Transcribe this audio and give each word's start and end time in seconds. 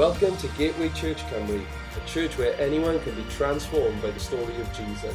Welcome 0.00 0.34
to 0.38 0.48
Gateway 0.56 0.88
Church 0.94 1.18
Cymru, 1.24 1.60
a 1.62 2.08
church 2.08 2.38
where 2.38 2.58
anyone 2.58 2.98
can 3.00 3.14
be 3.16 3.24
transformed 3.24 4.00
by 4.00 4.10
the 4.10 4.18
story 4.18 4.56
of 4.56 4.72
Jesus. 4.72 5.14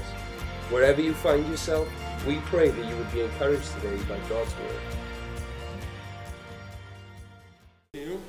Wherever 0.70 1.02
you 1.02 1.16
find 1.16 1.44
yourself, 1.48 1.88
we 2.28 2.36
pray 2.52 2.70
that 2.70 2.86
you 2.88 2.96
would 2.96 3.12
be 3.12 3.22
encouraged 3.22 3.66
today 3.82 3.98
by 4.04 4.20
God's 4.30 4.54
word. 7.96 8.20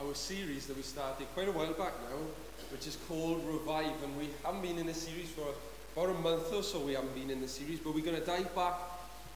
Our 0.00 0.12
series 0.12 0.66
that 0.66 0.76
we 0.76 0.82
started 0.82 1.28
quite 1.34 1.46
a 1.46 1.52
while 1.52 1.72
back 1.72 1.92
now, 2.10 2.18
which 2.72 2.88
is 2.88 2.98
called 3.06 3.40
Revive, 3.46 4.02
and 4.02 4.18
we 4.18 4.28
haven't 4.42 4.62
been 4.62 4.78
in 4.78 4.86
this 4.86 5.06
series 5.06 5.28
for 5.28 5.54
about 5.96 6.16
a 6.16 6.18
month 6.18 6.52
or 6.52 6.64
so. 6.64 6.80
We 6.80 6.94
haven't 6.94 7.14
been 7.14 7.30
in 7.30 7.40
the 7.40 7.46
series, 7.46 7.78
but 7.78 7.94
we're 7.94 8.04
going 8.04 8.18
to 8.18 8.26
dive 8.26 8.52
back 8.56 8.74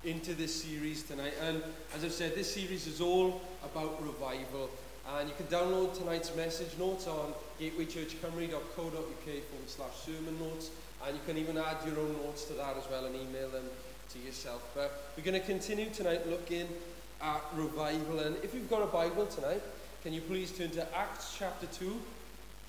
into 0.03 0.35
this 0.35 0.64
series 0.64 1.04
tonight. 1.04 1.35
And 1.43 1.62
as 1.94 2.03
I've 2.03 2.11
said, 2.11 2.35
this 2.35 2.53
series 2.53 2.89
is 2.89 3.00
all 3.00 3.40
about 3.64 4.03
revival. 4.03 4.68
And 5.14 5.28
you 5.28 5.34
can 5.36 5.46
download 5.46 5.96
tonight's 5.96 6.34
message 6.34 6.76
notes 6.78 7.06
on 7.06 7.32
gatewaychurchcymru.co.uk 7.60 8.74
forward 8.76 9.68
slash 9.68 9.94
sermon 10.04 10.38
notes. 10.40 10.70
And 11.06 11.14
you 11.14 11.22
can 11.26 11.38
even 11.38 11.56
add 11.58 11.76
your 11.86 11.98
own 12.00 12.16
notes 12.24 12.44
to 12.46 12.54
that 12.54 12.76
as 12.76 12.84
well 12.90 13.04
and 13.04 13.14
email 13.14 13.48
them 13.50 13.64
to 14.12 14.18
yourself. 14.18 14.68
But 14.74 15.10
we're 15.16 15.24
going 15.24 15.40
to 15.40 15.46
continue 15.46 15.90
tonight 15.90 16.29
looking 16.29 16.66
at 17.22 17.42
revival. 17.54 18.20
And 18.20 18.36
if 18.42 18.54
you've 18.54 18.68
got 18.68 18.82
a 18.82 18.86
Bible 18.86 19.26
tonight, 19.26 19.62
can 20.02 20.12
you 20.12 20.20
please 20.20 20.50
turn 20.50 20.70
to 20.70 20.96
Acts 20.96 21.36
chapter 21.38 21.66
2? 21.66 22.00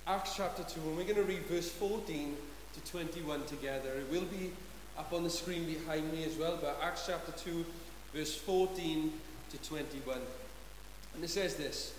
Acts 0.08 0.36
chapter 0.38 0.64
2, 0.64 0.80
and 0.82 0.98
we're 0.98 1.04
going 1.04 1.16
to 1.16 1.24
read 1.24 1.44
verse 1.48 1.70
14 1.70 2.36
to 2.74 2.92
21 2.92 3.46
together. 3.46 3.90
It 4.00 4.10
will 4.12 4.26
be 4.26 4.52
up 4.98 5.12
on 5.12 5.24
the 5.24 5.30
screen 5.30 5.66
behind 5.66 6.12
me 6.12 6.24
as 6.24 6.36
well, 6.38 6.58
but 6.62 6.80
Acts 6.82 7.06
chapter 7.08 7.32
2, 7.34 7.66
verse 8.14 8.36
14 8.36 9.12
to 9.52 9.58
21. 9.70 10.18
And 11.16 11.24
it 11.24 11.30
says 11.30 11.56
this 11.56 11.94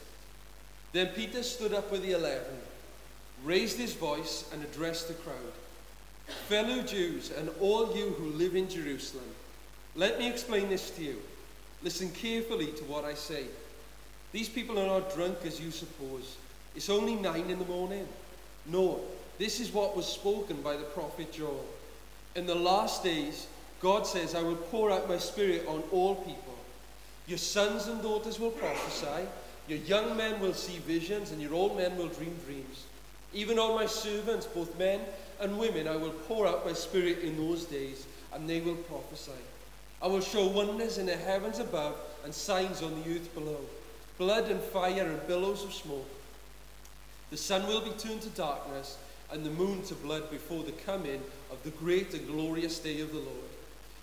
Then 0.92 1.08
Peter 1.08 1.42
stood 1.42 1.74
up 1.74 1.90
with 1.90 2.02
the 2.02 2.12
eleven, 2.12 2.56
raised 3.44 3.78
his 3.78 3.92
voice, 3.92 4.48
and 4.52 4.62
addressed 4.62 5.08
the 5.08 5.14
crowd 5.14 5.52
Fellow 6.48 6.82
Jews, 6.82 7.30
and 7.30 7.50
all 7.60 7.96
you 7.96 8.10
who 8.10 8.26
live 8.30 8.54
in 8.54 8.68
Jerusalem, 8.68 9.24
let 9.96 10.18
me 10.18 10.28
explain 10.28 10.68
this 10.68 10.90
to 10.90 11.02
you. 11.02 11.16
Listen 11.82 12.10
carefully 12.10 12.66
to 12.66 12.84
what 12.84 13.04
I 13.04 13.14
say. 13.14 13.44
These 14.32 14.48
people 14.48 14.78
are 14.78 14.86
not 14.86 15.14
drunk 15.14 15.38
as 15.44 15.60
you 15.60 15.70
suppose. 15.70 16.36
It's 16.76 16.90
only 16.90 17.14
nine 17.14 17.48
in 17.48 17.58
the 17.58 17.64
morning. 17.64 18.06
No, 18.66 19.00
this 19.38 19.58
is 19.60 19.72
what 19.72 19.96
was 19.96 20.06
spoken 20.06 20.60
by 20.60 20.76
the 20.76 20.84
prophet 20.84 21.32
Joel. 21.32 21.64
In 22.34 22.46
the 22.46 22.54
last 22.54 23.02
days, 23.02 23.46
God 23.80 24.06
says, 24.06 24.34
I 24.34 24.42
will 24.42 24.56
pour 24.56 24.90
out 24.90 25.08
my 25.08 25.18
spirit 25.18 25.64
on 25.66 25.82
all 25.92 26.16
people. 26.16 26.58
Your 27.26 27.38
sons 27.38 27.86
and 27.86 28.02
daughters 28.02 28.38
will 28.38 28.50
prophesy, 28.50 29.26
your 29.68 29.78
young 29.78 30.16
men 30.16 30.40
will 30.40 30.54
see 30.54 30.78
visions, 30.78 31.30
and 31.30 31.40
your 31.40 31.54
old 31.54 31.76
men 31.76 31.96
will 31.96 32.08
dream 32.08 32.36
dreams. 32.46 32.84
Even 33.34 33.58
on 33.58 33.74
my 33.74 33.86
servants, 33.86 34.46
both 34.46 34.78
men 34.78 35.00
and 35.40 35.58
women, 35.58 35.86
I 35.86 35.96
will 35.96 36.10
pour 36.10 36.46
out 36.46 36.66
my 36.66 36.72
spirit 36.72 37.18
in 37.20 37.36
those 37.36 37.64
days, 37.64 38.06
and 38.32 38.48
they 38.48 38.60
will 38.60 38.76
prophesy. 38.76 39.32
I 40.00 40.06
will 40.06 40.20
show 40.20 40.46
wonders 40.46 40.98
in 40.98 41.06
the 41.06 41.16
heavens 41.16 41.58
above 41.58 41.96
and 42.24 42.32
signs 42.32 42.82
on 42.82 43.02
the 43.02 43.14
earth 43.14 43.34
below 43.34 43.58
blood 44.18 44.50
and 44.50 44.60
fire 44.60 45.06
and 45.06 45.26
billows 45.28 45.62
of 45.62 45.72
smoke. 45.72 46.08
The 47.30 47.36
sun 47.36 47.66
will 47.68 47.80
be 47.80 47.90
turned 47.90 48.22
to 48.22 48.28
darkness 48.30 48.98
and 49.32 49.44
the 49.44 49.50
moon 49.50 49.82
to 49.84 49.94
blood 49.94 50.30
before 50.30 50.64
the 50.64 50.72
coming 50.72 51.22
of 51.52 51.62
the 51.62 51.70
great 51.70 52.12
and 52.14 52.26
glorious 52.26 52.78
day 52.80 53.00
of 53.00 53.12
the 53.12 53.18
Lord. 53.18 53.28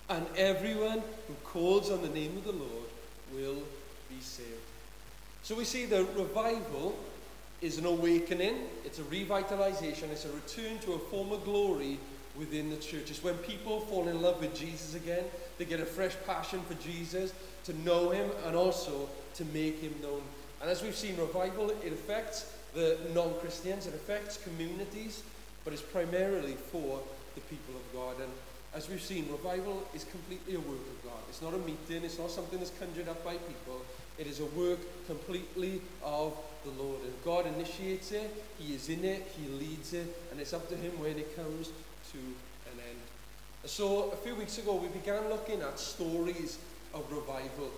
And 0.09 0.25
everyone 0.38 1.02
who 1.27 1.33
calls 1.43 1.91
on 1.91 2.02
the 2.02 2.09
name 2.09 2.38
of 2.38 2.45
the 2.45 2.52
Lord 2.52 2.89
will 3.33 3.63
be 4.09 4.21
saved. 4.21 4.64
So 5.46 5.54
we 5.54 5.64
see 5.64 5.86
the 5.86 6.06
revival 6.18 6.98
is 7.61 7.78
an 7.78 7.86
awakening, 7.86 8.56
it's 8.83 8.98
a 8.98 9.04
revitalization, 9.04 10.10
it's 10.10 10.26
a 10.26 10.32
return 10.32 10.80
to 10.80 10.94
a 10.94 10.98
former 10.98 11.38
glory 11.38 12.00
within 12.36 12.72
the 12.72 12.78
church. 12.78 13.11
It's 13.11 13.23
when 13.23 13.36
people 13.36 13.82
fall 13.82 14.08
in 14.08 14.23
love 14.23 14.42
with 14.42 14.55
Jesus 14.55 14.95
again, 14.95 15.23
they 15.60 15.66
get 15.66 15.80
a 15.80 15.86
fresh 15.86 16.16
passion 16.26 16.61
for 16.61 16.73
Jesus, 16.82 17.32
to 17.66 17.78
know 17.84 18.10
him, 18.10 18.28
and 18.48 18.55
also 18.55 19.08
to 19.36 19.45
make 19.54 19.80
him 19.82 19.94
known. 20.02 20.23
And 20.64 20.70
as 20.72 20.82
we've 20.82 20.95
seen, 20.95 21.16
revival, 21.16 21.70
it 21.70 21.94
affects 21.94 22.52
the 22.73 22.98
non 23.14 23.32
Christians, 23.36 23.86
it 23.86 23.94
affects 23.94 24.38
communities, 24.38 25.22
but 25.64 25.73
it's 25.73 25.82
primarily 25.84 26.54
for 26.54 27.00
the 27.36 27.42
people 27.42 27.76
of 27.76 27.94
God. 27.94 28.16
And 28.20 28.32
as 28.75 28.89
we've 28.89 29.02
seen, 29.02 29.25
revival 29.31 29.87
is 29.93 30.03
completely 30.03 30.55
a 30.55 30.59
work 30.59 30.67
of 30.77 31.03
God. 31.05 31.19
It's 31.30 31.41
not 31.41 31.53
a 31.53 31.58
meeting, 31.59 32.03
it's 32.03 32.19
not 32.19 32.30
something 32.30 32.59
that's 32.59 32.77
conjured 32.77 33.08
up 33.08 33.23
by 33.23 33.36
people. 33.37 33.81
It 34.17 34.27
is 34.27 34.41
a 34.41 34.45
work 34.47 34.80
completely 35.08 35.81
of 36.03 36.37
the 36.65 36.71
Lord. 36.71 36.99
And 37.03 37.13
God 37.23 37.47
initiates 37.47 38.11
it, 38.11 38.30
He 38.59 38.75
is 38.75 38.89
in 38.89 39.05
it, 39.05 39.31
He 39.39 39.47
leads 39.47 39.93
it, 39.93 40.08
and 40.30 40.41
it's 40.41 40.53
up 40.53 40.67
to 40.69 40.75
Him 40.75 40.91
when 40.99 41.17
it 41.17 41.36
comes 41.37 41.67
to 42.11 42.17
an 42.17 42.80
end. 42.80 42.99
So, 43.63 44.11
a 44.11 44.17
few 44.17 44.36
weeks 44.36 44.58
ago, 44.58 44.75
we 44.75 44.89
began 44.89 45.30
looking 45.30 45.61
at 45.61 45.80
stories 45.80 46.59
of 46.93 47.09
revival. 47.09 47.71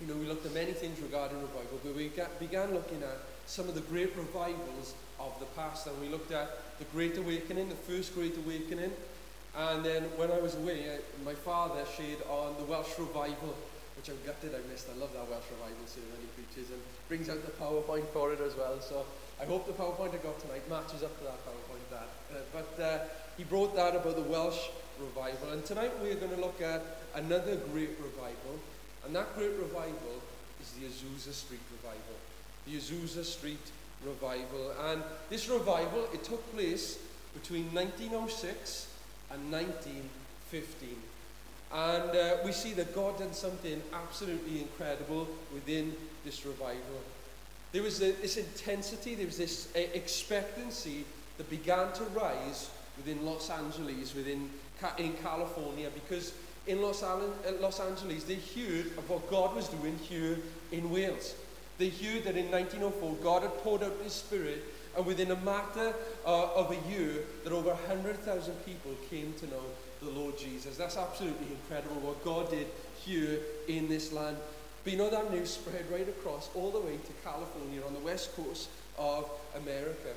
You 0.00 0.06
know, 0.06 0.14
we 0.14 0.26
looked 0.26 0.46
at 0.46 0.54
many 0.54 0.72
things 0.72 1.00
regarding 1.00 1.40
revival, 1.40 1.80
but 1.84 1.94
we 1.94 2.10
began 2.40 2.72
looking 2.72 3.02
at 3.02 3.18
some 3.46 3.68
of 3.68 3.74
the 3.74 3.82
great 3.82 4.16
revivals 4.16 4.94
of 5.20 5.38
the 5.38 5.46
past. 5.56 5.86
And 5.86 6.00
we 6.00 6.08
looked 6.08 6.32
at 6.32 6.78
the 6.78 6.84
Great 6.86 7.16
Awakening, 7.18 7.68
the 7.68 7.74
first 7.74 8.14
Great 8.14 8.36
Awakening. 8.38 8.92
And 9.58 9.84
then 9.84 10.04
when 10.14 10.30
I 10.30 10.38
was 10.38 10.54
away, 10.54 10.86
I, 10.86 11.02
my 11.24 11.34
father 11.34 11.82
shared 11.96 12.22
on 12.30 12.54
the 12.58 12.64
Welsh 12.70 12.94
Revival, 12.96 13.58
which 13.98 14.08
I'm 14.08 14.18
gutted 14.24 14.54
I 14.54 14.62
missed. 14.70 14.86
I 14.86 14.94
love 14.94 15.10
that 15.18 15.26
Welsh 15.26 15.50
Revival 15.50 15.82
sermon 15.90 16.14
he 16.22 16.30
preaches 16.38 16.70
and 16.70 16.78
brings 17.10 17.26
out 17.26 17.42
the 17.42 17.50
PowerPoint 17.58 18.06
for 18.14 18.32
it 18.32 18.40
as 18.40 18.54
well. 18.54 18.78
So 18.80 19.04
I 19.42 19.46
hope 19.46 19.66
the 19.66 19.74
PowerPoint 19.74 20.14
I 20.14 20.22
got 20.22 20.38
tonight 20.38 20.62
matches 20.70 21.02
up 21.02 21.10
to 21.18 21.24
that 21.24 21.42
PowerPoint, 21.42 21.82
Dad. 21.90 22.06
Uh, 22.30 22.38
but 22.54 22.70
uh, 22.78 22.98
he 23.36 23.42
brought 23.42 23.74
that 23.74 23.96
about 23.96 24.14
the 24.14 24.30
Welsh 24.30 24.70
Revival. 25.00 25.50
And 25.50 25.64
tonight 25.64 25.90
we're 26.00 26.14
going 26.14 26.34
to 26.38 26.40
look 26.40 26.62
at 26.62 26.82
another 27.16 27.56
great 27.74 27.98
revival. 27.98 28.62
And 29.04 29.10
that 29.16 29.34
great 29.34 29.58
revival 29.58 30.22
is 30.62 30.70
the 30.78 30.86
Azusa 30.86 31.34
Street 31.34 31.66
Revival. 31.82 32.14
The 32.64 32.78
Azusa 32.78 33.24
Street 33.24 33.72
Revival. 34.06 34.70
And 34.86 35.02
this 35.30 35.48
revival, 35.48 36.06
it 36.14 36.22
took 36.22 36.46
place 36.54 37.00
between 37.34 37.74
1906 37.74 38.94
and 39.30 39.52
1915. 39.52 40.88
And 41.70 42.10
uh, 42.16 42.36
we 42.44 42.52
see 42.52 42.72
that 42.74 42.94
God 42.94 43.18
did 43.18 43.34
something 43.34 43.82
absolutely 43.92 44.60
incredible 44.60 45.28
within 45.52 45.94
this 46.24 46.46
revival. 46.46 47.02
There 47.72 47.82
was 47.82 47.98
this 47.98 48.38
intensity, 48.38 49.14
there 49.14 49.26
was 49.26 49.36
this 49.36 49.68
uh, 49.76 49.80
expectancy 49.92 51.04
that 51.36 51.50
began 51.50 51.92
to 51.92 52.04
rise 52.04 52.70
within 52.96 53.24
Los 53.24 53.50
Angeles, 53.50 54.14
within 54.14 54.50
in 54.98 55.12
California, 55.14 55.88
because 55.92 56.32
in 56.66 56.80
Los, 56.80 57.02
Los 57.60 57.80
Angeles 57.80 58.24
they 58.24 58.36
heard 58.36 58.86
of 58.98 59.08
what 59.08 59.28
God 59.30 59.54
was 59.54 59.68
doing 59.68 59.98
here 59.98 60.38
in 60.72 60.90
Wales. 60.90 61.34
They 61.78 61.88
heard 61.90 62.24
that 62.24 62.36
in 62.36 62.50
1904 62.50 63.16
God 63.22 63.42
had 63.42 63.56
poured 63.58 63.82
out 63.82 63.92
His 64.02 64.12
Spirit, 64.12 64.64
and 64.98 65.06
within 65.06 65.30
a 65.30 65.36
matter 65.36 65.94
uh, 66.26 66.54
of 66.54 66.72
a 66.72 66.90
year, 66.90 67.22
that 67.44 67.52
over 67.52 67.70
100,000 67.70 68.52
people 68.66 68.90
came 69.08 69.32
to 69.38 69.46
know 69.46 69.62
the 70.02 70.10
Lord 70.10 70.36
Jesus. 70.36 70.76
That's 70.76 70.96
absolutely 70.96 71.46
incredible 71.52 72.00
what 72.00 72.24
God 72.24 72.50
did 72.50 72.66
here 73.04 73.38
in 73.68 73.88
this 73.88 74.12
land. 74.12 74.36
But 74.82 74.92
you 74.92 74.98
know 74.98 75.08
that 75.08 75.32
news 75.32 75.50
spread 75.50 75.84
right 75.92 76.08
across 76.08 76.50
all 76.54 76.72
the 76.72 76.80
way 76.80 76.96
to 76.96 77.12
California 77.22 77.80
on 77.86 77.94
the 77.94 78.00
west 78.00 78.34
coast 78.34 78.70
of 78.98 79.30
America. 79.56 80.10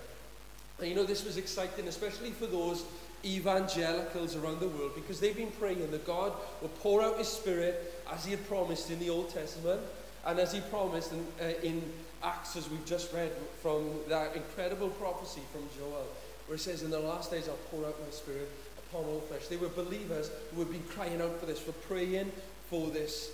And 0.80 0.90
you 0.90 0.96
know, 0.96 1.04
this 1.04 1.24
was 1.24 1.38
exciting, 1.38 1.88
especially 1.88 2.32
for 2.32 2.48
those 2.48 2.84
evangelicals 3.24 4.36
around 4.36 4.62
the 4.62 4.68
world, 4.68 4.94
because 4.96 5.20
they've 5.20 5.38
been 5.38 5.52
praying 5.52 5.92
that 5.92 6.08
God 6.08 6.34
will 6.60 6.70
pour 6.70 7.04
out 7.04 7.20
His 7.20 7.28
Spirit 7.28 7.94
as 8.12 8.26
He 8.26 8.32
had 8.32 8.48
promised 8.48 8.90
in 8.90 8.98
the 8.98 9.12
Old 9.12 9.30
Testament, 9.30 9.82
and 10.26 10.40
as 10.40 10.52
He 10.52 10.60
promised 10.60 11.12
in, 11.12 11.28
uh, 11.40 11.54
in 11.62 11.84
Acts, 12.24 12.56
as 12.56 12.70
we've 12.70 12.86
just 12.86 13.14
read 13.14 13.32
from 13.62 13.90
that 14.08 14.36
incredible 14.36 14.90
prophecy 14.90 15.42
from 15.52 15.62
Joel, 15.78 16.06
where 16.48 16.56
it 16.56 16.62
says, 16.62 16.84
In 16.84 16.92
the 16.92 17.00
last 17.00 17.32
days 17.32 17.50
I'll 17.50 17.56
pour 17.72 17.86
out 17.86 18.00
my 18.00 18.12
Spirit 18.12 18.50
upon 18.78 19.06
all 19.06 19.22
flesh. 19.22 19.48
They 19.48 19.58
were 19.58 19.70
believers 19.70 20.30
who 20.54 20.60
had 20.60 20.72
been 20.72 20.84
crying 20.84 21.22
out 21.22 21.40
for 21.40 21.46
this, 21.46 21.60
for 21.60 21.72
praying 21.72 22.32
for 22.70 22.90
this. 22.90 23.32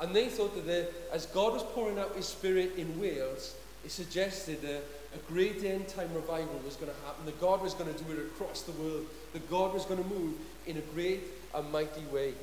And 0.00 0.14
they 0.16 0.28
thought 0.28 0.54
that 0.54 0.66
the, 0.66 0.88
as 1.12 1.26
God 1.26 1.52
was 1.52 1.62
pouring 1.62 1.98
out 1.98 2.16
His 2.16 2.26
Spirit 2.26 2.72
in 2.76 2.98
Wales, 2.98 3.54
it 3.84 3.90
suggested 3.90 4.62
that 4.62 4.82
a 5.14 5.18
great 5.32 5.64
end 5.64 5.88
time 5.88 6.12
revival 6.14 6.60
was 6.64 6.76
going 6.76 6.90
to 6.92 7.06
happen, 7.06 7.26
that 7.26 7.40
God 7.40 7.60
was 7.60 7.74
going 7.74 7.92
to 7.92 8.04
do 8.04 8.12
it 8.12 8.18
across 8.18 8.62
the 8.62 8.72
world, 8.72 9.06
that 9.32 9.50
God 9.50 9.74
was 9.74 9.84
going 9.84 10.02
to 10.02 10.08
move 10.08 10.34
in 10.66 10.76
a 10.76 10.82
great 10.94 11.22
and 11.54 11.70
mighty 11.72 12.04
way. 12.12 12.34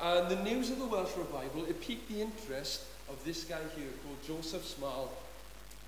And 0.00 0.28
the 0.28 0.42
news 0.42 0.70
of 0.70 0.78
the 0.78 0.86
Welsh 0.86 1.16
revival, 1.16 1.66
it 1.66 1.80
piqued 1.80 2.08
the 2.08 2.22
interest 2.22 2.84
of 3.10 3.24
this 3.24 3.44
guy 3.44 3.60
here 3.76 3.88
called 4.04 4.22
Joseph 4.26 4.64
Smale. 4.64 5.10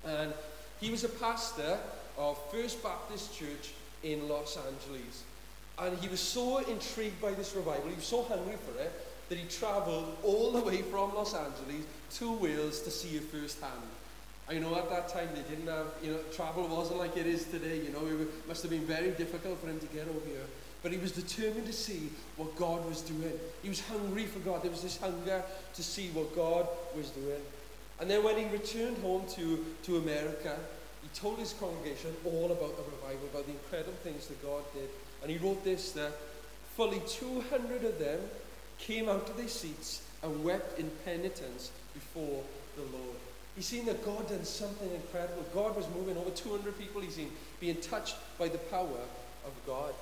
And 0.05 0.33
he 0.79 0.91
was 0.91 1.03
a 1.03 1.09
pastor 1.09 1.79
of 2.17 2.37
First 2.51 2.83
Baptist 2.83 3.37
Church 3.37 3.73
in 4.03 4.27
Los 4.27 4.57
Angeles. 4.57 5.23
And 5.79 5.97
he 5.99 6.07
was 6.07 6.19
so 6.19 6.59
intrigued 6.59 7.19
by 7.21 7.31
this 7.31 7.55
revival, 7.55 7.89
he 7.89 7.95
was 7.95 8.05
so 8.05 8.23
hungry 8.23 8.57
for 8.57 8.79
it, 8.79 8.91
that 9.29 9.37
he 9.37 9.47
travelled 9.47 10.17
all 10.23 10.51
the 10.51 10.61
way 10.61 10.81
from 10.81 11.15
Los 11.15 11.33
Angeles 11.33 11.85
to 12.15 12.33
Wales 12.33 12.81
to 12.81 12.91
see 12.91 13.15
it 13.17 13.23
firsthand. 13.23 13.71
I 14.49 14.59
know 14.59 14.75
at 14.75 14.89
that 14.89 15.07
time 15.07 15.29
they 15.33 15.41
didn't 15.55 15.67
have, 15.67 15.87
you 16.03 16.11
know, 16.11 16.19
travel 16.33 16.67
wasn't 16.67 16.99
like 16.99 17.15
it 17.15 17.25
is 17.25 17.45
today, 17.45 17.77
you 17.77 17.91
know, 17.91 18.05
it 18.05 18.47
must 18.47 18.61
have 18.61 18.71
been 18.71 18.85
very 18.85 19.11
difficult 19.11 19.59
for 19.59 19.67
him 19.67 19.79
to 19.79 19.85
get 19.87 20.07
over 20.07 20.19
here. 20.27 20.45
But 20.83 20.91
he 20.91 20.97
was 20.97 21.13
determined 21.13 21.65
to 21.65 21.73
see 21.73 22.09
what 22.35 22.55
God 22.57 22.85
was 22.87 23.01
doing. 23.01 23.33
He 23.63 23.69
was 23.69 23.79
hungry 23.79 24.25
for 24.25 24.39
God. 24.39 24.61
There 24.63 24.69
was 24.69 24.83
this 24.83 24.97
hunger 24.97 25.41
to 25.73 25.83
see 25.83 26.09
what 26.09 26.35
God 26.35 26.67
was 26.95 27.09
doing. 27.09 27.39
And 27.99 28.09
then 28.09 28.23
when 28.23 28.37
he 28.37 28.45
returned 28.45 28.97
home 28.97 29.25
to, 29.29 29.65
to 29.83 29.97
America, 29.97 30.57
he 31.01 31.07
told 31.17 31.39
his 31.39 31.53
congregation 31.53 32.13
all 32.25 32.51
about 32.51 32.75
the 32.75 32.83
revival, 32.83 33.27
about 33.31 33.45
the 33.45 33.53
incredible 33.53 33.93
things 34.03 34.27
that 34.27 34.43
God 34.43 34.63
did. 34.73 34.89
And 35.21 35.31
he 35.31 35.37
wrote 35.37 35.63
this 35.63 35.93
that 35.93 36.11
fully 36.75 37.01
200 37.07 37.85
of 37.85 37.97
them 37.97 38.19
came 38.77 39.07
out 39.07 39.29
of 39.29 39.37
their 39.37 39.47
seats 39.47 40.01
and 40.21 40.43
wept 40.43 40.79
in 40.79 40.89
penitence 41.05 41.71
before 41.93 42.43
the 42.75 42.81
Lord. 42.97 43.17
He's 43.55 43.67
seen 43.67 43.85
that 43.85 44.03
God 44.03 44.27
did 44.27 44.45
something 44.47 44.89
incredible. 44.93 45.45
God 45.53 45.75
was 45.75 45.85
moving 45.95 46.17
over 46.17 46.31
200 46.31 46.77
people 46.77 47.01
he's 47.01 47.15
seen 47.15 47.31
being 47.59 47.75
touched 47.77 48.15
by 48.39 48.47
the 48.47 48.57
power 48.57 48.99
of 49.45 49.51
God. 49.67 49.93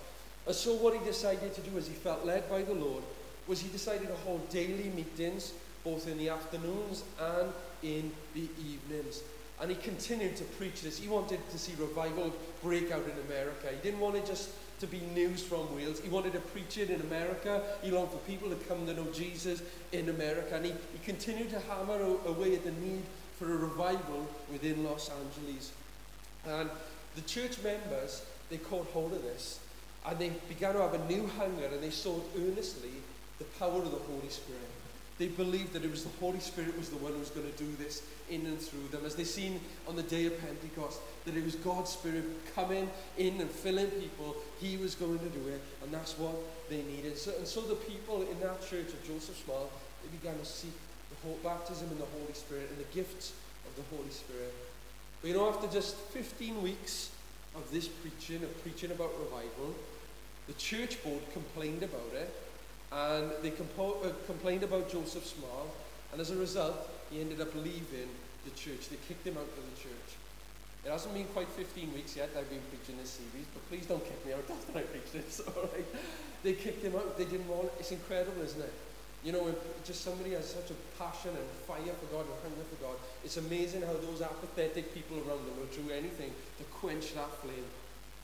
And 0.45 0.55
so 0.55 0.73
what 0.75 0.93
he 0.93 1.05
decided 1.05 1.53
to 1.53 1.61
do 1.61 1.77
as 1.77 1.88
he 1.88 1.93
felt 1.93 2.25
led 2.25 2.49
by 2.49 2.63
the 2.63 2.73
Lord 2.73 3.03
was 3.47 3.59
he 3.59 3.69
decided 3.69 4.07
to 4.07 4.15
hold 4.25 4.47
daily 4.49 4.91
meetings 4.95 5.53
both 5.83 6.07
in 6.07 6.17
the 6.17 6.29
afternoons 6.29 7.03
and 7.19 7.51
in 7.83 8.11
the 8.33 8.47
evenings. 8.59 9.21
And 9.59 9.69
he 9.69 9.75
continued 9.75 10.35
to 10.38 10.43
preach 10.43 10.81
this. 10.81 10.97
He 10.97 11.07
wanted 11.07 11.39
to 11.51 11.59
see 11.59 11.73
revival 11.79 12.33
break 12.63 12.91
out 12.91 13.03
in 13.03 13.31
America. 13.31 13.67
He 13.69 13.81
didn't 13.83 13.99
want 13.99 14.15
it 14.15 14.25
just 14.25 14.49
to 14.79 14.88
be 14.88 14.99
news 15.13 15.43
from 15.43 15.75
Wales. 15.75 15.99
He 15.99 16.09
wanted 16.09 16.33
to 16.33 16.39
preach 16.39 16.79
it 16.79 16.89
in 16.89 16.99
America. 17.01 17.61
He 17.83 17.91
longed 17.91 18.09
for 18.09 18.17
people 18.19 18.49
to 18.49 18.55
come 18.55 18.88
to 18.88 18.93
know 18.93 19.05
Jesus 19.13 19.61
in 19.91 20.09
America. 20.09 20.55
And 20.55 20.65
he, 20.65 20.71
he 20.71 20.99
continued 21.05 21.51
to 21.51 21.59
hammer 21.59 22.01
away 22.25 22.55
at 22.55 22.63
the 22.63 22.71
need 22.71 23.03
for 23.38 23.53
a 23.53 23.57
revival 23.57 24.27
within 24.51 24.83
Los 24.83 25.09
Angeles. 25.09 25.71
And 26.47 26.69
the 27.15 27.21
church 27.21 27.61
members, 27.63 28.25
they 28.49 28.57
caught 28.57 28.88
hold 28.88 29.13
of 29.13 29.21
this. 29.21 29.59
And 30.07 30.18
they 30.18 30.31
began 30.50 30.74
to 30.74 30.81
have 30.81 30.94
a 30.94 31.07
new 31.07 31.27
hunger 31.27 31.65
and 31.65 31.81
they 31.81 31.92
sought 31.92 32.27
earnestly 32.38 32.92
the 33.38 33.45
power 33.59 33.77
of 33.77 33.92
the 33.92 33.98
Holy 33.98 34.30
Spirit. 34.30 34.62
They 35.21 35.27
believed 35.27 35.74
that 35.74 35.86
it 35.86 35.92
was 35.92 36.03
the 36.03 36.18
Holy 36.19 36.39
Spirit 36.39 36.75
was 36.77 36.89
the 36.89 36.98
one 36.98 37.13
who 37.13 37.19
was 37.19 37.30
going 37.30 37.45
to 37.45 37.57
do 37.57 37.69
this 37.77 38.01
in 38.31 38.44
and 38.48 38.59
through 38.59 38.88
them. 38.88 39.06
As 39.06 39.13
they 39.13 39.24
seen 39.24 39.59
on 39.88 39.95
the 39.95 40.01
day 40.01 40.25
of 40.25 40.33
Pentecost, 40.42 41.00
that 41.25 41.38
it 41.38 41.45
was 41.45 41.53
God's 41.56 41.92
Spirit 41.92 42.24
coming 42.56 42.89
in 43.19 43.39
and 43.39 43.50
filling 43.50 43.92
people. 44.01 44.36
He 44.59 44.77
was 44.77 44.95
going 44.95 45.19
to 45.19 45.30
do 45.30 45.48
it, 45.50 45.62
and 45.83 45.94
that's 45.94 46.18
what 46.18 46.33
they 46.69 46.81
needed. 46.81 47.19
So, 47.19 47.33
and 47.38 47.45
so 47.45 47.62
the 47.62 47.75
people 47.75 48.24
in 48.24 48.39
that 48.39 48.62
church 48.68 48.88
of 48.88 49.07
Joseph 49.07 49.38
Smale, 49.45 49.69
they 50.01 50.18
began 50.18 50.39
to 50.39 50.45
seek 50.45 50.74
the 51.12 51.27
whole 51.27 51.38
baptism 51.44 51.88
in 51.92 52.00
the 52.00 52.09
Holy 52.18 52.33
Spirit 52.33 52.69
and 52.71 52.80
the 52.80 52.92
gifts 52.92 53.33
of 53.68 53.75
the 53.75 53.95
Holy 53.95 54.09
Spirit. 54.09 54.56
But 55.21 55.27
you 55.27 55.36
know, 55.36 55.50
after 55.50 55.68
just 55.68 55.98
15 56.18 56.63
weeks 56.63 57.12
of 57.56 57.69
this 57.71 57.88
preaching, 57.88 58.44
of 58.44 58.63
preaching 58.63 58.89
about 58.89 59.12
revival, 59.19 59.75
the 60.51 60.59
church 60.59 61.01
board 61.01 61.24
complained 61.31 61.81
about 61.81 62.12
it 62.13 62.30
and 62.92 63.31
they 63.42 63.51
compo- 63.51 64.03
uh, 64.03 64.12
complained 64.27 64.63
about 64.63 64.92
Joseph 64.92 65.25
Smale, 65.25 65.71
and 66.12 66.19
as 66.19 66.30
a 66.31 66.36
result, 66.36 66.89
he 67.09 67.21
ended 67.21 67.39
up 67.39 67.56
leaving 67.56 68.12
the 68.44 68.51
church. 68.51 68.89
They 68.89 69.00
kicked 69.07 69.25
him 69.25 69.38
out 69.38 69.48
of 69.48 69.63
the 69.63 69.80
church. 69.80 70.19
It 70.83 70.92
hasn't 70.92 71.13
been 71.13 71.31
quite 71.31 71.48
15 71.48 71.94
weeks 71.94 72.18
yet 72.18 72.31
I've 72.36 72.50
been 72.50 72.65
preaching 72.68 73.00
this 73.00 73.21
series, 73.21 73.48
but 73.53 73.63
please 73.69 73.86
don't 73.86 74.03
kick 74.03 74.25
me 74.25 74.33
out 74.33 74.44
after 74.51 74.77
I 74.77 74.81
preach 74.81 75.07
this, 75.13 75.39
alright? 75.56 75.88
They 76.44 76.53
kicked 76.53 76.83
him 76.83 76.95
out, 76.98 77.18
they 77.18 77.25
didn't 77.25 77.48
want 77.48 77.71
it. 77.71 77.74
It's 77.80 77.92
incredible, 77.92 78.42
isn't 78.44 78.59
it? 78.59 78.74
You 79.24 79.31
know, 79.31 79.56
just 79.86 80.03
somebody 80.03 80.31
has 80.31 80.51
such 80.51 80.71
a 80.71 80.77
passion 81.00 81.31
and 81.31 81.48
fire 81.63 81.95
for 81.95 82.07
God 82.12 82.25
and 82.27 82.36
hunger 82.44 82.65
for 82.68 82.83
God. 82.83 82.98
It's 83.24 83.38
amazing 83.38 83.83
how 83.83 83.94
those 83.94 84.19
apathetic 84.19 84.94
people 84.94 85.15
around 85.24 85.48
them 85.48 85.56
will 85.56 85.71
do 85.71 85.94
anything 85.94 86.33
to 86.57 86.63
quench 86.81 87.13
that 87.13 87.31
flame. 87.39 87.71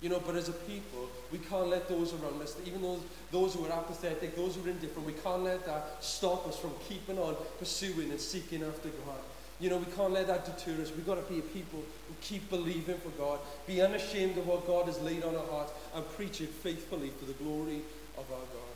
You 0.01 0.09
know, 0.09 0.21
but 0.23 0.35
as 0.35 0.47
a 0.47 0.53
people, 0.53 1.09
we 1.31 1.39
can't 1.39 1.69
let 1.69 1.89
those 1.89 2.13
around 2.13 2.39
us, 2.41 2.55
even 2.65 2.81
those, 2.83 3.01
those 3.31 3.55
who 3.55 3.65
are 3.65 3.71
apathetic, 3.71 4.35
those 4.35 4.55
who 4.55 4.63
are 4.63 4.69
indifferent, 4.69 5.07
we 5.07 5.13
can't 5.13 5.43
let 5.43 5.65
that 5.65 5.97
stop 6.01 6.47
us 6.47 6.57
from 6.57 6.71
keeping 6.87 7.17
on 7.17 7.35
pursuing 7.57 8.11
and 8.11 8.19
seeking 8.19 8.63
after 8.63 8.89
God. 8.89 9.17
You 9.59 9.71
know, 9.71 9.77
we 9.77 9.91
can't 9.93 10.13
let 10.13 10.27
that 10.27 10.45
deter 10.45 10.79
us. 10.83 10.91
We've 10.95 11.05
got 11.05 11.15
to 11.15 11.33
be 11.33 11.39
a 11.39 11.41
people 11.41 11.79
who 11.79 12.15
keep 12.21 12.47
believing 12.51 12.97
for 12.99 13.09
God, 13.17 13.39
be 13.65 13.81
unashamed 13.81 14.37
of 14.37 14.45
what 14.45 14.67
God 14.67 14.85
has 14.85 15.01
laid 15.01 15.23
on 15.23 15.35
our 15.35 15.47
hearts, 15.47 15.71
and 15.95 16.07
preach 16.11 16.41
it 16.41 16.49
faithfully 16.49 17.09
for 17.09 17.25
the 17.25 17.33
glory 17.33 17.81
of 18.17 18.31
our 18.31 18.37
God. 18.37 18.67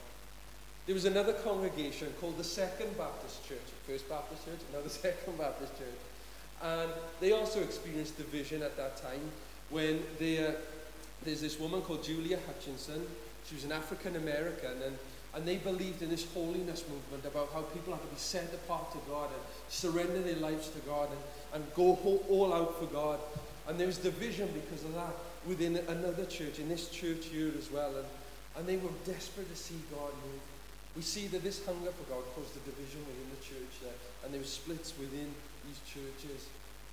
There 0.87 0.95
was 0.95 1.05
another 1.05 1.33
congregation 1.33 2.11
called 2.19 2.39
the 2.39 2.43
Second 2.43 2.97
Baptist 2.97 3.47
Church, 3.47 3.59
First 3.85 4.09
Baptist 4.09 4.43
Church, 4.45 4.59
now 4.73 4.81
the 4.81 4.89
Second 4.89 5.37
Baptist 5.37 5.77
Church. 5.77 5.87
And 6.63 6.91
they 7.19 7.31
also 7.31 7.61
experienced 7.61 8.17
division 8.17 8.63
at 8.63 8.75
that 8.77 8.97
time 8.97 9.21
when 9.69 10.03
they, 10.19 10.45
uh, 10.45 10.51
there's 11.23 11.41
this 11.41 11.59
woman 11.59 11.81
called 11.81 12.03
Julia 12.03 12.39
Hutchinson. 12.47 13.05
She 13.45 13.55
was 13.55 13.63
an 13.63 13.71
African 13.71 14.15
American, 14.15 14.81
and, 14.85 14.97
and 15.33 15.47
they 15.47 15.57
believed 15.57 16.01
in 16.01 16.09
this 16.09 16.25
holiness 16.33 16.83
movement 16.89 17.25
about 17.25 17.49
how 17.53 17.61
people 17.61 17.93
have 17.93 18.01
to 18.01 18.09
be 18.09 18.19
set 18.19 18.53
apart 18.53 18.91
to 18.91 18.97
God 19.09 19.29
and 19.29 19.41
surrender 19.69 20.21
their 20.21 20.37
lives 20.37 20.69
to 20.69 20.79
God 20.79 21.09
and, 21.09 21.61
and 21.61 21.73
go 21.75 21.95
all 22.29 22.53
out 22.53 22.79
for 22.79 22.85
God. 22.85 23.19
And 23.67 23.79
there 23.79 23.87
was 23.87 23.97
division 23.97 24.49
because 24.53 24.83
of 24.83 24.93
that 24.95 25.13
within 25.45 25.77
another 25.87 26.25
church, 26.25 26.59
in 26.59 26.69
this 26.69 26.89
church 26.89 27.25
here 27.25 27.51
as 27.57 27.71
well. 27.71 27.95
And, 27.95 28.05
and 28.57 28.67
they 28.67 28.77
were 28.77 28.91
desperate 29.05 29.49
to 29.49 29.55
see 29.55 29.79
God 29.91 30.11
move. 30.25 30.41
We 30.95 31.01
see 31.01 31.27
that 31.27 31.43
this 31.43 31.65
hunger 31.65 31.91
for 31.91 32.03
God 32.11 32.23
caused 32.35 32.55
a 32.57 32.59
division 32.67 32.99
within 33.07 33.29
the 33.31 33.41
church 33.41 33.79
there, 33.81 33.95
and 34.23 34.33
there 34.33 34.41
were 34.41 34.47
splits 34.47 34.93
within 34.99 35.31
these 35.65 35.79
churches. 35.87 36.47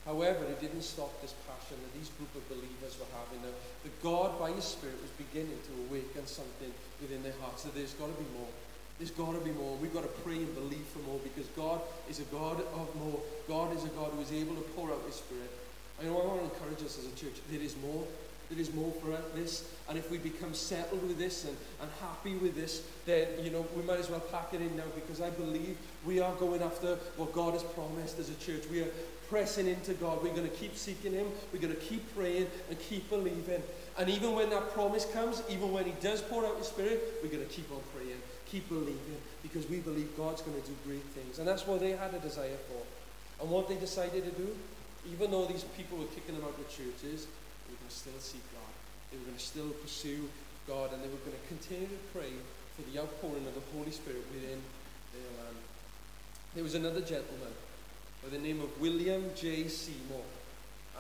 However, 0.09 0.49
it 0.49 0.57
didn't 0.57 0.89
stop 0.89 1.13
this 1.21 1.37
passion 1.45 1.77
that 1.77 1.93
these 1.93 2.09
group 2.17 2.33
of 2.33 2.41
believers 2.49 2.97
were 2.97 3.13
having. 3.13 3.45
That, 3.45 3.53
that 3.85 3.93
God, 4.01 4.41
by 4.41 4.49
His 4.57 4.65
Spirit, 4.65 4.97
was 5.05 5.13
beginning 5.21 5.61
to 5.69 5.73
awaken 5.85 6.25
something 6.25 6.73
within 7.05 7.21
their 7.21 7.37
hearts. 7.45 7.69
That 7.69 7.77
there's 7.77 7.93
got 7.93 8.09
to 8.09 8.17
be 8.17 8.25
more. 8.33 8.49
There's 8.97 9.13
got 9.13 9.37
to 9.37 9.45
be 9.45 9.53
more. 9.53 9.77
We've 9.77 9.93
got 9.93 10.09
to 10.09 10.15
pray 10.25 10.41
and 10.41 10.49
believe 10.57 10.89
for 10.97 11.05
more 11.05 11.21
because 11.21 11.45
God 11.53 11.85
is 12.09 12.25
a 12.25 12.29
God 12.33 12.57
of 12.57 12.89
more. 12.97 13.21
God 13.53 13.77
is 13.77 13.85
a 13.85 13.93
God 13.93 14.17
who 14.17 14.25
is 14.25 14.33
able 14.33 14.57
to 14.57 14.65
pour 14.73 14.89
out 14.89 15.05
His 15.05 15.21
Spirit. 15.21 15.53
I 16.01 16.09
I 16.09 16.11
want 16.11 16.41
to 16.41 16.49
encourage 16.57 16.81
us 16.81 16.97
as 16.97 17.05
a 17.05 17.13
church. 17.13 17.37
There 17.53 17.61
is 17.61 17.77
more. 17.85 18.09
There 18.51 18.59
is 18.59 18.73
more 18.73 18.93
for 18.93 19.17
this. 19.35 19.71
And 19.89 19.99
if 19.99 20.11
we 20.11 20.19
become 20.19 20.55
settled 20.55 21.07
with 21.07 21.19
this 21.19 21.45
and, 21.45 21.57
and 21.83 21.91
happy 22.01 22.37
with 22.37 22.55
this, 22.55 22.83
then, 23.05 23.29
you 23.43 23.51
know, 23.51 23.67
we 23.77 23.83
might 23.83 23.99
as 23.99 24.11
well 24.11 24.21
pack 24.21 24.55
it 24.55 24.61
in 24.61 24.77
now 24.77 24.85
because 24.95 25.21
I 25.21 25.31
believe 25.31 25.77
we 26.07 26.21
are 26.21 26.35
going 26.37 26.63
after 26.63 26.97
what 27.17 27.33
God 27.33 27.53
has 27.53 27.63
promised 27.63 28.19
as 28.19 28.31
a 28.31 28.35
church. 28.37 28.63
We 28.71 28.81
are 28.81 28.91
pressing 29.29 29.67
into 29.67 29.93
God. 29.95 30.23
We're 30.23 30.35
going 30.35 30.49
to 30.49 30.57
keep 30.57 30.77
seeking 30.77 31.13
Him. 31.13 31.27
We're 31.53 31.61
going 31.61 31.75
to 31.75 31.81
keep 31.81 32.15
praying 32.17 32.47
and 32.69 32.79
keep 32.79 33.09
believing. 33.11 33.63
And 33.99 34.09
even 34.09 34.35
when 34.35 34.51
that 34.51 34.73
promise 34.73 35.05
comes, 35.13 35.43
even 35.51 35.73
when 35.73 35.85
He 35.85 35.93
does 36.01 36.23
pour 36.23 36.47
out 36.47 36.57
His 36.57 36.69
Spirit, 36.69 37.03
we're 37.23 37.31
going 37.31 37.45
to 37.45 37.53
keep 37.53 37.71
on 37.71 37.81
praying, 37.95 38.19
keep 38.47 38.69
believing, 38.69 39.21
because 39.43 39.69
we 39.69 39.79
believe 39.79 40.17
God's 40.17 40.41
going 40.43 40.61
to 40.61 40.67
do 40.67 40.75
great 40.87 41.05
things. 41.15 41.39
And 41.39 41.47
that's 41.47 41.67
what 41.67 41.81
they 41.81 41.91
had 41.91 42.15
a 42.15 42.19
desire 42.19 42.57
for. 42.69 43.43
And 43.43 43.51
what 43.51 43.69
they 43.69 43.77
decided 43.77 44.25
to 44.25 44.31
do, 44.31 44.57
even 45.13 45.31
though 45.31 45.45
these 45.47 45.65
people 45.77 45.99
were 45.99 46.07
kicking 46.07 46.35
them 46.35 46.45
out 46.45 46.59
of 46.59 46.69
churches, 46.69 47.27
they 47.69 47.77
were 47.77 47.85
going 47.85 47.93
to 47.93 48.01
still 48.01 48.19
seek 48.19 48.45
God. 48.57 48.73
They 49.13 49.21
were 49.21 49.29
going 49.29 49.37
to 49.37 49.45
still 49.45 49.71
pursue 49.85 50.25
God, 50.67 50.93
and 50.97 51.05
they 51.05 51.13
were 51.13 51.21
going 51.21 51.37
to 51.37 51.47
continue 51.53 51.89
to 51.89 52.03
pray 52.17 52.33
for 52.75 52.83
the 52.89 52.97
outpouring 52.99 53.45
of 53.45 53.55
the 53.55 53.65
Holy 53.77 53.93
Spirit 53.93 54.25
within 54.33 54.57
their 55.13 55.31
land. 55.45 55.57
There 56.55 56.65
was 56.65 56.75
another 56.75 57.01
gentleman 57.01 57.53
by 58.23 58.31
the 58.31 58.39
name 58.39 58.61
of 58.61 58.81
William 58.81 59.31
J. 59.37 59.69
Seymour. 59.69 60.25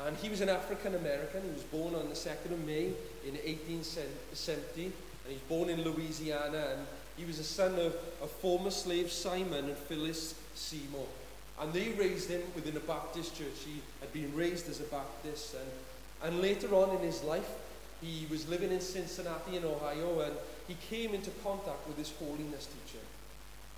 And 0.07 0.17
he 0.19 0.29
was 0.29 0.41
an 0.41 0.49
African 0.49 0.95
American. 0.95 1.43
He 1.43 1.51
was 1.51 1.65
born 1.65 1.95
on 1.95 2.09
the 2.09 2.15
2nd 2.15 2.53
of 2.53 2.65
May 2.65 2.93
in 3.27 3.35
1870. 3.35 4.85
And 4.85 4.93
he 5.27 5.35
was 5.35 5.43
born 5.49 5.69
in 5.69 5.83
Louisiana. 5.83 6.77
And 6.77 6.87
he 7.17 7.25
was 7.25 7.39
a 7.39 7.45
son 7.45 7.75
of 7.75 7.97
a 8.23 8.27
former 8.27 8.71
slave 8.71 9.11
Simon 9.11 9.65
and 9.65 9.77
Phyllis 9.77 10.35
Seymour. 10.55 11.07
And 11.61 11.73
they 11.73 11.91
raised 11.91 12.31
him 12.31 12.43
within 12.55 12.77
a 12.77 12.81
Baptist 12.81 13.37
church. 13.37 13.65
He 13.65 13.81
had 14.01 14.13
been 14.13 14.33
raised 14.37 14.69
as 14.69 14.81
a 14.81 14.85
Baptist. 14.85 15.55
And, 15.55 15.71
and 16.25 16.41
later 16.41 16.75
on 16.75 16.97
in 16.97 17.03
his 17.03 17.23
life, 17.23 17.49
he 18.01 18.27
was 18.31 18.49
living 18.49 18.71
in 18.73 18.81
Cincinnati 18.81 19.57
in 19.57 19.65
Ohio. 19.65 20.21
And 20.21 20.35
he 20.67 20.77
came 20.89 21.15
into 21.15 21.31
contact 21.43 21.87
with 21.87 21.97
this 21.97 22.13
holiness 22.19 22.67
teacher. 22.67 23.05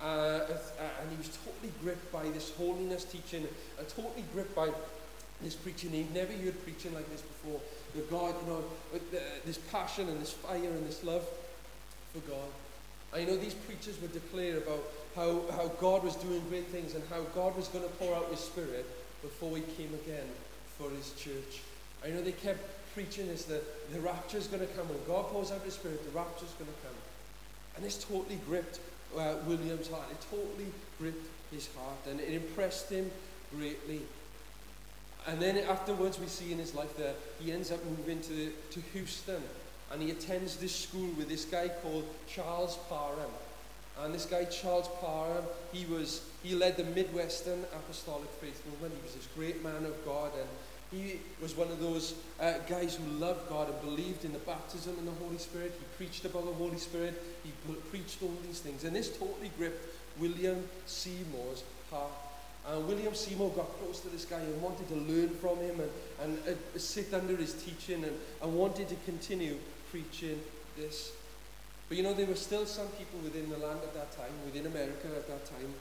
Uh, 0.01 0.05
uh 0.05 0.57
and 1.01 1.11
he 1.11 1.17
was 1.17 1.37
totally 1.45 1.71
gripped 1.83 2.11
by 2.11 2.23
this 2.29 2.51
holiness 2.55 3.03
teaching 3.03 3.47
and 3.77 3.87
totally 3.87 4.23
gripped 4.33 4.55
by 4.55 4.69
this 5.41 5.55
preaching. 5.55 5.91
He'd 5.91 6.13
never 6.13 6.33
heard 6.33 6.61
preaching 6.63 6.93
like 6.93 7.09
this 7.11 7.21
before. 7.21 7.59
The 7.95 8.01
God, 8.01 8.35
you 8.41 8.53
know, 8.53 8.63
with 8.93 9.13
uh, 9.13 9.19
this 9.45 9.57
passion 9.57 10.09
and 10.09 10.21
this 10.21 10.33
fire 10.33 10.57
and 10.57 10.87
this 10.87 11.03
love 11.03 11.27
for 12.13 12.19
God. 12.29 12.49
I 13.13 13.25
know 13.25 13.35
these 13.35 13.53
preachers 13.53 13.99
would 14.01 14.13
declare 14.13 14.57
about 14.57 14.83
how, 15.15 15.41
how 15.51 15.67
God 15.79 16.03
was 16.03 16.15
doing 16.15 16.41
great 16.49 16.67
things 16.67 16.95
and 16.95 17.03
how 17.09 17.21
God 17.35 17.55
was 17.57 17.67
going 17.67 17.83
to 17.83 17.89
pour 17.95 18.15
out 18.15 18.29
his 18.31 18.39
spirit 18.39 18.85
before 19.21 19.57
he 19.57 19.63
came 19.77 19.93
again 20.05 20.27
for 20.77 20.89
his 20.89 21.11
church. 21.13 21.61
I 22.03 22.09
know 22.09 22.21
they 22.21 22.31
kept 22.31 22.59
preaching 22.93 23.27
this 23.27 23.45
that 23.45 23.93
the 23.93 23.99
rapture 23.99 24.37
is 24.37 24.47
going 24.47 24.65
to 24.65 24.73
come. 24.73 24.87
When 24.89 24.99
God 25.07 25.27
pours 25.31 25.51
out 25.51 25.61
his 25.61 25.75
spirit, 25.75 26.03
the 26.03 26.17
rapture 26.17 26.45
is 26.45 26.51
going 26.53 26.71
to 26.71 26.87
come. 26.87 26.95
And 27.75 27.85
this 27.85 28.03
totally 28.03 28.39
gripped 28.47 28.79
uh, 29.17 29.35
William's 29.45 29.89
heart. 29.89 30.05
It 30.11 30.17
totally 30.29 30.71
gripped 30.99 31.27
his 31.51 31.69
heart 31.75 31.97
and 32.09 32.19
it 32.19 32.33
impressed 32.33 32.89
him 32.89 33.11
greatly. 33.55 34.01
And 35.27 35.39
then 35.39 35.57
afterwards, 35.57 36.19
we 36.19 36.27
see 36.27 36.51
in 36.51 36.57
his 36.57 36.73
life 36.73 36.95
that 36.97 37.15
he 37.39 37.51
ends 37.51 37.71
up 37.71 37.83
moving 37.85 38.21
to, 38.21 38.51
to 38.71 38.79
Houston 38.93 39.41
and 39.91 40.01
he 40.01 40.11
attends 40.11 40.55
this 40.55 40.75
school 40.75 41.09
with 41.17 41.29
this 41.29 41.45
guy 41.45 41.69
called 41.83 42.05
Charles 42.27 42.77
Parham. 42.89 43.31
And 43.99 44.15
this 44.15 44.25
guy, 44.25 44.45
Charles 44.45 44.87
Parham, 44.99 45.43
he, 45.73 45.85
was, 45.85 46.23
he 46.41 46.55
led 46.55 46.77
the 46.77 46.85
Midwestern 46.85 47.59
Apostolic 47.75 48.29
Faith 48.39 48.63
Movement. 48.65 48.93
He 48.95 49.01
was 49.03 49.15
this 49.15 49.27
great 49.35 49.61
man 49.61 49.85
of 49.85 50.05
God 50.05 50.31
and 50.39 50.47
he 50.91 51.19
was 51.41 51.55
one 51.55 51.69
of 51.69 51.79
those 51.79 52.15
uh, 52.39 52.53
guys 52.67 52.95
who 52.95 53.05
loved 53.13 53.47
God 53.47 53.69
and 53.69 53.81
believed 53.81 54.25
in 54.25 54.33
the 54.33 54.39
baptism 54.39 54.93
and 54.97 55.07
the 55.07 55.23
Holy 55.23 55.37
Spirit. 55.37 55.73
He 55.79 55.85
preached 55.97 56.25
about 56.25 56.45
the 56.45 56.53
Holy 56.53 56.77
Spirit. 56.77 57.21
He 57.43 57.51
preached 57.89 58.21
all 58.21 58.33
these 58.45 58.59
things. 58.59 58.83
And 58.83 58.95
this 58.95 59.17
totally 59.17 59.51
gripped 59.57 59.85
William 60.19 60.67
Seymour's 60.85 61.63
heart. 61.89 62.11
And 62.67 62.87
William 62.87 63.15
Seymour 63.15 63.51
got 63.51 63.79
close 63.79 64.01
to 64.01 64.09
this 64.09 64.25
guy 64.25 64.39
and 64.39 64.61
wanted 64.61 64.87
to 64.89 64.95
learn 64.95 65.29
from 65.29 65.57
him 65.57 65.79
and, 65.79 65.89
and 66.21 66.37
uh, 66.47 66.77
sit 66.77 67.13
under 67.13 67.35
his 67.37 67.53
teaching 67.53 68.03
and, 68.03 68.13
and 68.41 68.53
wanted 68.53 68.89
to 68.89 68.95
continue 69.05 69.57
preaching 69.91 70.39
this. 70.77 71.13
But 71.87 71.97
you 71.97 72.03
know, 72.03 72.13
there 72.13 72.27
were 72.27 72.35
still 72.35 72.65
some 72.65 72.87
people 72.89 73.19
within 73.23 73.49
the 73.49 73.57
land 73.57 73.79
at 73.83 73.93
that 73.93 74.11
time, 74.15 74.31
within 74.45 74.65
America 74.65 75.07
at 75.15 75.27
that 75.27 75.45
time, 75.45 75.73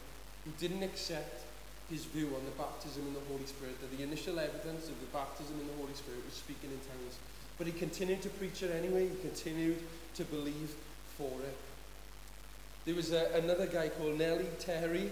who 0.44 0.52
didn't 0.58 0.82
accept 0.82 1.44
his 1.90 2.04
view 2.04 2.26
on 2.26 2.44
the 2.46 2.54
baptism 2.56 3.02
in 3.06 3.14
the 3.14 3.26
Holy 3.28 3.44
Spirit, 3.46 3.74
that 3.80 3.90
the 3.96 4.02
initial 4.02 4.38
evidence 4.38 4.88
of 4.88 4.98
the 5.00 5.10
baptism 5.12 5.58
in 5.60 5.66
the 5.66 5.74
Holy 5.74 5.94
Spirit 5.94 6.24
was 6.24 6.34
speaking 6.34 6.70
in 6.70 6.78
tongues. 6.86 7.18
But 7.58 7.66
he 7.66 7.72
continued 7.74 8.22
to 8.22 8.30
preach 8.30 8.62
it 8.62 8.70
anyway, 8.70 9.08
he 9.08 9.16
continued 9.20 9.78
to 10.14 10.24
believe 10.24 10.72
for 11.18 11.32
it. 11.42 11.56
There 12.86 12.94
was 12.94 13.12
a, 13.12 13.30
another 13.34 13.66
guy 13.66 13.88
called 13.88 14.18
Nellie 14.18 14.48
Terry, 14.58 15.10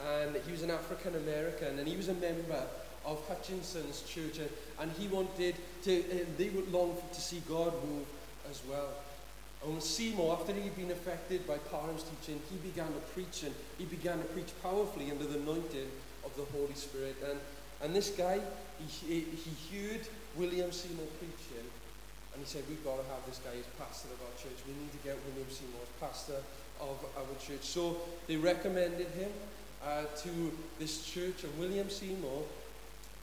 and 0.00 0.36
he 0.46 0.52
was 0.52 0.62
an 0.62 0.70
African 0.70 1.16
American, 1.16 1.78
and 1.78 1.86
he 1.86 1.96
was 1.96 2.08
a 2.08 2.14
member 2.14 2.62
of 3.04 3.20
Hutchinson's 3.28 4.02
church, 4.02 4.38
and, 4.78 4.92
he 4.92 5.08
wanted 5.08 5.54
to, 5.82 6.00
uh, 6.00 6.24
they 6.38 6.48
would 6.50 6.70
long 6.72 6.96
to 7.12 7.20
see 7.20 7.42
God 7.48 7.72
move 7.84 8.06
as 8.48 8.60
well. 8.68 8.88
And 9.66 9.82
Seymour, 9.82 10.38
after 10.40 10.54
he'd 10.54 10.76
been 10.76 10.90
affected 10.90 11.46
by 11.46 11.58
Parham's 11.58 12.04
teaching, 12.04 12.40
he 12.50 12.56
began 12.56 12.86
to 12.86 13.00
preach, 13.14 13.42
and 13.42 13.54
he 13.78 13.84
began 13.84 14.18
to 14.18 14.24
preach 14.24 14.48
powerfully 14.62 15.10
under 15.10 15.24
the 15.24 15.38
anointing 15.38 15.88
of 16.24 16.34
the 16.36 16.44
Holy 16.56 16.74
Spirit. 16.74 17.16
And, 17.28 17.38
and 17.82 17.94
this 17.94 18.10
guy, 18.10 18.40
he, 18.78 19.20
he 19.20 19.52
heard 19.72 20.06
William 20.36 20.72
Seymour 20.72 21.06
preaching, 21.18 21.66
and 22.32 22.38
he 22.38 22.46
said, 22.46 22.62
We've 22.68 22.84
got 22.84 22.96
to 22.96 23.06
have 23.10 23.24
this 23.26 23.40
guy 23.44 23.56
as 23.58 23.66
pastor 23.78 24.08
of 24.08 24.20
our 24.22 24.34
church. 24.38 24.58
We 24.66 24.74
need 24.74 24.92
to 24.92 25.02
get 25.04 25.16
William 25.28 25.50
Seymour 25.50 25.80
as 25.82 25.92
pastor 26.00 26.40
of 26.80 26.96
our 27.16 27.36
church. 27.40 27.62
So 27.62 27.96
they 28.26 28.36
recommended 28.36 29.08
him 29.08 29.30
uh, 29.84 30.04
to 30.22 30.52
this 30.78 31.04
church, 31.04 31.44
and 31.44 31.58
William 31.58 31.90
Seymour, 31.90 32.42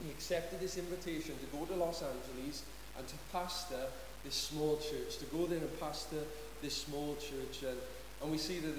he 0.03 0.11
accepted 0.11 0.59
this 0.59 0.77
invitation 0.77 1.33
to 1.39 1.57
go 1.57 1.65
to 1.65 1.75
Los 1.75 2.03
Angeles 2.03 2.63
and 2.97 3.07
to 3.07 3.15
pastor 3.31 3.87
this 4.23 4.35
small 4.35 4.77
church, 4.77 5.17
to 5.17 5.25
go 5.25 5.45
there 5.45 5.59
and 5.59 5.79
pastor 5.79 6.21
this 6.61 6.75
small 6.75 7.15
church. 7.15 7.63
And 7.67 7.77
and 8.21 8.31
we 8.31 8.37
see 8.37 8.59
that 8.59 8.73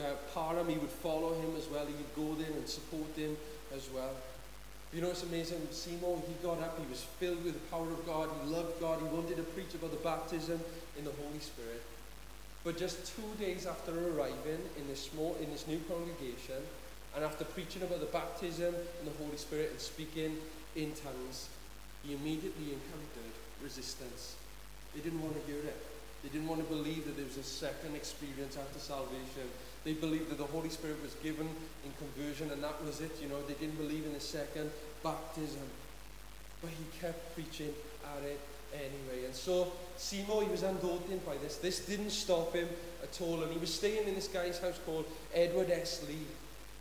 uh, 0.00 0.14
Parham, 0.32 0.68
he 0.68 0.78
would 0.78 0.90
follow 0.90 1.34
him 1.34 1.54
as 1.56 1.68
well. 1.68 1.84
He 1.84 1.92
would 1.92 2.14
go 2.16 2.34
there 2.40 2.50
and 2.56 2.68
support 2.68 3.14
him 3.16 3.36
as 3.74 3.88
well. 3.94 4.14
You 4.92 5.02
know, 5.02 5.10
it's 5.10 5.22
amazing. 5.22 5.66
Seymour, 5.70 6.22
he 6.26 6.34
got 6.42 6.60
up. 6.60 6.78
He 6.80 6.86
was 6.88 7.02
filled 7.20 7.44
with 7.44 7.54
the 7.54 7.66
power 7.70 7.88
of 7.90 8.06
God. 8.06 8.30
He 8.42 8.50
loved 8.50 8.80
God. 8.80 9.00
He 9.00 9.04
wanted 9.04 9.36
to 9.36 9.42
preach 9.42 9.74
about 9.74 9.90
the 9.90 9.98
baptism 9.98 10.60
in 10.96 11.04
the 11.04 11.12
Holy 11.12 11.40
Spirit. 11.40 11.82
But 12.64 12.78
just 12.78 13.14
two 13.14 13.44
days 13.44 13.66
after 13.66 13.92
arriving 13.92 14.60
in 14.76 14.88
this 14.88 15.10
small, 15.10 15.36
in 15.40 15.50
this 15.50 15.66
new 15.66 15.80
congregation, 15.88 16.62
and 17.14 17.24
after 17.24 17.44
preaching 17.44 17.82
about 17.82 18.00
the 18.00 18.06
baptism 18.06 18.74
in 18.74 19.04
the 19.04 19.16
Holy 19.22 19.36
Spirit 19.36 19.70
and 19.70 19.80
speaking 19.80 20.36
in 20.76 20.92
tongues, 20.92 21.48
he 22.04 22.14
immediately 22.14 22.72
encountered 22.72 23.34
resistance. 23.62 24.36
They 24.94 25.00
didn't 25.00 25.22
want 25.22 25.34
to 25.34 25.52
hear 25.52 25.60
it. 25.60 25.76
They 26.22 26.28
didn't 26.30 26.48
want 26.48 26.60
to 26.60 26.74
believe 26.74 27.04
that 27.06 27.16
there 27.16 27.26
was 27.26 27.36
a 27.36 27.42
second 27.42 27.94
experience 27.94 28.56
after 28.56 28.78
salvation. 28.78 29.48
They 29.88 29.94
believed 29.94 30.28
that 30.28 30.36
the 30.36 30.44
Holy 30.44 30.68
Spirit 30.68 31.02
was 31.02 31.14
given 31.22 31.48
in 31.82 31.92
conversion 31.96 32.50
and 32.50 32.62
that 32.62 32.84
was 32.84 33.00
it. 33.00 33.10
You 33.22 33.28
know, 33.30 33.40
they 33.48 33.54
didn't 33.54 33.78
believe 33.78 34.04
in 34.04 34.12
the 34.12 34.20
second 34.20 34.70
baptism. 35.02 35.62
But 36.60 36.72
he 36.72 37.00
kept 37.00 37.34
preaching 37.34 37.72
at 38.04 38.22
it 38.22 38.38
anyway. 38.74 39.24
And 39.24 39.34
so 39.34 39.72
Seymour, 39.96 40.42
he 40.42 40.50
was 40.50 40.62
undaunted 40.62 41.24
by 41.24 41.38
this. 41.38 41.56
This 41.56 41.86
didn't 41.86 42.10
stop 42.10 42.52
him 42.52 42.68
at 43.02 43.18
all. 43.22 43.42
And 43.42 43.50
he 43.50 43.58
was 43.58 43.72
staying 43.72 44.06
in 44.06 44.14
this 44.14 44.28
guy's 44.28 44.58
house 44.58 44.78
called 44.84 45.06
Edward 45.32 45.70
S. 45.70 46.04
Lee. 46.06 46.26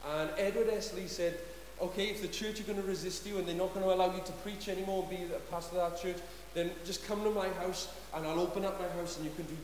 And 0.06 0.30
Edward 0.38 0.68
S. 0.74 0.94
Lee 0.94 1.08
said, 1.08 1.38
okay, 1.82 2.08
if 2.08 2.22
the 2.22 2.28
church 2.28 2.60
are 2.60 2.64
going 2.64 2.82
to 2.82 2.86
resist 2.90 3.26
you 3.26 3.38
and 3.38 3.48
they're 3.48 3.56
not 3.56 3.74
going 3.74 3.86
to 3.86 3.94
allow 3.94 4.14
you 4.14 4.22
to 4.26 4.34
preach 4.44 4.68
anymore 4.68 5.08
and 5.10 5.18
be 5.18 5.34
a 5.34 5.40
pastor 5.50 5.78
of 5.78 5.94
that 5.94 6.02
church, 6.02 6.18
then 6.54 6.72
just 6.86 7.08
come 7.08 7.24
to 7.24 7.32
my 7.32 7.48
house 7.64 7.88
and 8.14 8.28
I'll 8.28 8.42
open 8.42 8.66
up 8.66 8.78
my 8.82 8.90
house 9.00 9.16
and 9.16 9.24
you 9.24 9.32
can 9.38 9.46
do 9.46 9.56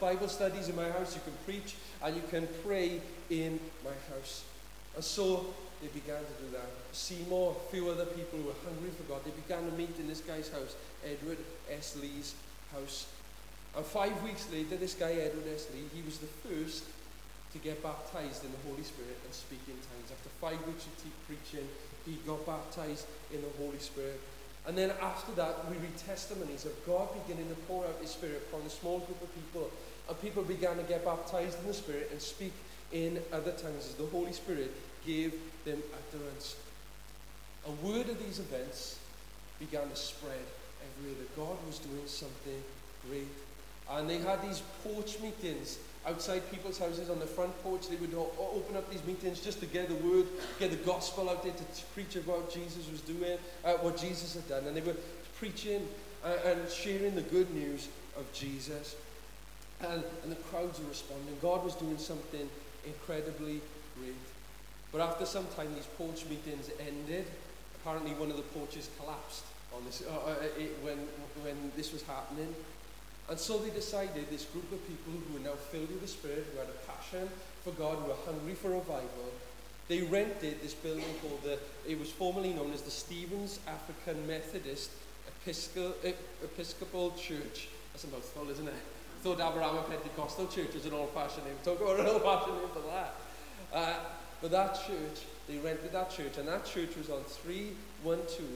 Bible 0.00 0.28
studies 0.28 0.68
in 0.68 0.76
my 0.76 0.88
house, 0.90 1.14
you 1.14 1.20
can 1.22 1.34
preach 1.44 1.74
and 2.02 2.14
you 2.14 2.22
can 2.30 2.48
pray 2.64 3.00
in 3.30 3.58
my 3.84 3.94
house. 4.14 4.44
And 4.94 5.04
so 5.04 5.46
they 5.80 5.88
began 5.88 6.20
to 6.20 6.42
do 6.42 6.50
that. 6.52 6.68
Seymour, 6.92 7.56
a 7.56 7.70
few 7.70 7.88
other 7.90 8.06
people 8.06 8.38
who 8.38 8.46
were 8.46 8.60
hungry 8.64 8.90
for 8.90 9.02
God, 9.04 9.24
they 9.24 9.32
began 9.32 9.68
to 9.70 9.76
meet 9.76 9.98
in 9.98 10.08
this 10.08 10.20
guy's 10.20 10.48
house, 10.48 10.74
Edward 11.04 11.38
S. 11.70 11.96
Lee's 12.00 12.34
house. 12.72 13.06
And 13.76 13.84
five 13.84 14.22
weeks 14.22 14.50
later, 14.52 14.76
this 14.76 14.94
guy, 14.94 15.12
Edward 15.12 15.44
S. 15.52 15.68
Lee, 15.74 15.84
he 15.94 16.02
was 16.02 16.18
the 16.18 16.32
first 16.48 16.84
to 17.52 17.58
get 17.58 17.82
baptized 17.82 18.44
in 18.44 18.50
the 18.52 18.62
Holy 18.68 18.82
Spirit 18.82 19.18
and 19.24 19.34
speak 19.34 19.60
in 19.68 19.74
tongues. 19.74 20.10
After 20.10 20.30
five 20.40 20.60
weeks 20.66 20.86
of 20.86 20.92
preaching, 21.26 21.68
he 22.04 22.16
got 22.26 22.44
baptized 22.46 23.06
in 23.32 23.42
the 23.42 23.52
Holy 23.58 23.78
Spirit. 23.78 24.20
And 24.66 24.76
then 24.76 24.92
after 25.00 25.32
that, 25.32 25.70
we 25.70 25.76
read 25.76 25.96
testimonies 25.96 26.64
of 26.64 26.72
God 26.86 27.08
beginning 27.26 27.48
to 27.48 27.54
pour 27.62 27.84
out 27.84 27.96
His 28.00 28.10
Spirit 28.10 28.42
upon 28.48 28.66
a 28.66 28.70
small 28.70 28.98
group 28.98 29.22
of 29.22 29.32
people. 29.34 29.70
And 30.08 30.20
people 30.20 30.42
began 30.42 30.76
to 30.76 30.82
get 30.82 31.04
baptized 31.04 31.60
in 31.60 31.66
the 31.68 31.74
Spirit 31.74 32.08
and 32.10 32.20
speak 32.20 32.52
in 32.92 33.20
other 33.32 33.52
tongues 33.52 33.86
as 33.86 33.94
the 33.94 34.06
Holy 34.06 34.32
Spirit 34.32 34.72
gave 35.06 35.34
them 35.64 35.82
utterance. 35.94 36.56
A 37.66 37.86
word 37.86 38.08
of 38.08 38.18
these 38.24 38.38
events 38.38 38.98
began 39.58 39.88
to 39.88 39.96
spread 39.96 40.46
everywhere 40.98 41.18
that 41.20 41.36
God 41.36 41.56
was 41.66 41.78
doing 41.78 42.06
something 42.06 42.62
great. 43.08 43.26
And 43.90 44.10
they 44.10 44.18
had 44.18 44.42
these 44.42 44.62
porch 44.82 45.20
meetings 45.20 45.78
outside 46.06 46.48
people's 46.50 46.78
houses 46.78 47.10
on 47.10 47.18
the 47.18 47.26
front 47.26 47.52
porch. 47.62 47.88
They 47.88 47.96
would 47.96 48.14
open 48.14 48.76
up 48.76 48.88
these 48.90 49.04
meetings 49.04 49.40
just 49.40 49.60
to 49.60 49.66
get 49.66 49.88
the 49.88 49.94
word, 49.96 50.26
get 50.58 50.70
the 50.70 50.76
gospel 50.78 51.28
out 51.28 51.42
there 51.42 51.52
to 51.52 51.84
preach 51.94 52.16
about 52.16 52.50
Jesus 52.50 52.88
was 52.90 53.00
doing, 53.00 53.38
uh, 53.64 53.72
what 53.74 53.96
Jesus 53.96 54.34
had 54.34 54.48
done. 54.48 54.64
And 54.66 54.76
they 54.76 54.80
were 54.80 54.96
preaching 55.38 55.86
uh, 56.24 56.36
and 56.44 56.70
sharing 56.70 57.14
the 57.14 57.22
good 57.22 57.52
news 57.54 57.88
of 58.16 58.30
Jesus. 58.32 58.96
And, 59.80 60.02
and 60.22 60.32
the 60.32 60.36
crowds 60.36 60.78
were 60.80 60.88
responding. 60.88 61.36
God 61.42 61.64
was 61.64 61.74
doing 61.74 61.98
something 61.98 62.48
incredibly 62.86 63.60
great. 63.98 64.14
But 64.92 65.00
after 65.00 65.26
some 65.26 65.46
time, 65.56 65.74
these 65.74 65.88
porch 65.98 66.24
meetings 66.26 66.70
ended. 66.80 67.26
Apparently, 67.80 68.12
one 68.12 68.30
of 68.30 68.36
the 68.36 68.42
porches 68.42 68.88
collapsed 68.98 69.44
on 69.76 69.84
this, 69.84 70.02
uh, 70.08 70.30
uh 70.30 70.34
it, 70.58 70.78
when, 70.82 70.96
when 71.42 71.72
this 71.76 71.92
was 71.92 72.02
happening. 72.02 72.54
And 73.28 73.38
so 73.38 73.58
they 73.58 73.70
decided, 73.70 74.30
this 74.30 74.44
group 74.44 74.70
of 74.72 74.86
people 74.86 75.12
who 75.12 75.34
were 75.34 75.44
now 75.44 75.56
filled 75.70 75.88
with 75.88 76.00
the 76.00 76.08
Spirit, 76.08 76.46
who 76.52 76.60
had 76.60 76.68
a 76.68 76.90
passion 76.90 77.28
for 77.64 77.72
God, 77.72 77.98
who 77.98 78.08
were 78.08 78.18
hungry 78.24 78.54
for 78.54 78.70
revival, 78.70 79.32
they 79.88 80.02
rented 80.02 80.60
this 80.62 80.74
building 80.74 81.04
called 81.22 81.42
the, 81.42 81.58
it 81.88 81.98
was 81.98 82.10
formerly 82.10 82.52
known 82.52 82.72
as 82.72 82.82
the 82.82 82.90
Stevens 82.90 83.60
African 83.66 84.26
Methodist 84.26 84.90
Episcopal, 85.26 85.94
Episcopal 86.42 87.10
Church. 87.12 87.68
That's 87.92 88.04
a 88.04 88.08
mouthful, 88.08 88.48
isn't 88.50 88.66
it? 88.66 88.74
I 88.74 89.22
thought 89.22 89.40
Abraham 89.40 89.82
Pentecostal 89.84 90.46
Church 90.46 90.74
was 90.74 90.86
an 90.86 90.92
old-fashioned 90.92 91.46
name. 91.46 91.56
Talk 91.64 91.80
about 91.80 92.00
an 92.00 92.06
old-fashioned 92.06 92.58
name 92.58 92.68
for 92.68 92.82
that. 92.90 93.14
Uh, 93.72 93.94
but 94.40 94.50
that 94.50 94.74
church, 94.86 95.26
they 95.48 95.58
rented 95.58 95.92
that 95.92 96.10
church, 96.10 96.38
and 96.38 96.46
that 96.46 96.64
church 96.64 96.96
was 96.96 97.10
on 97.10 97.22
312 97.24 98.46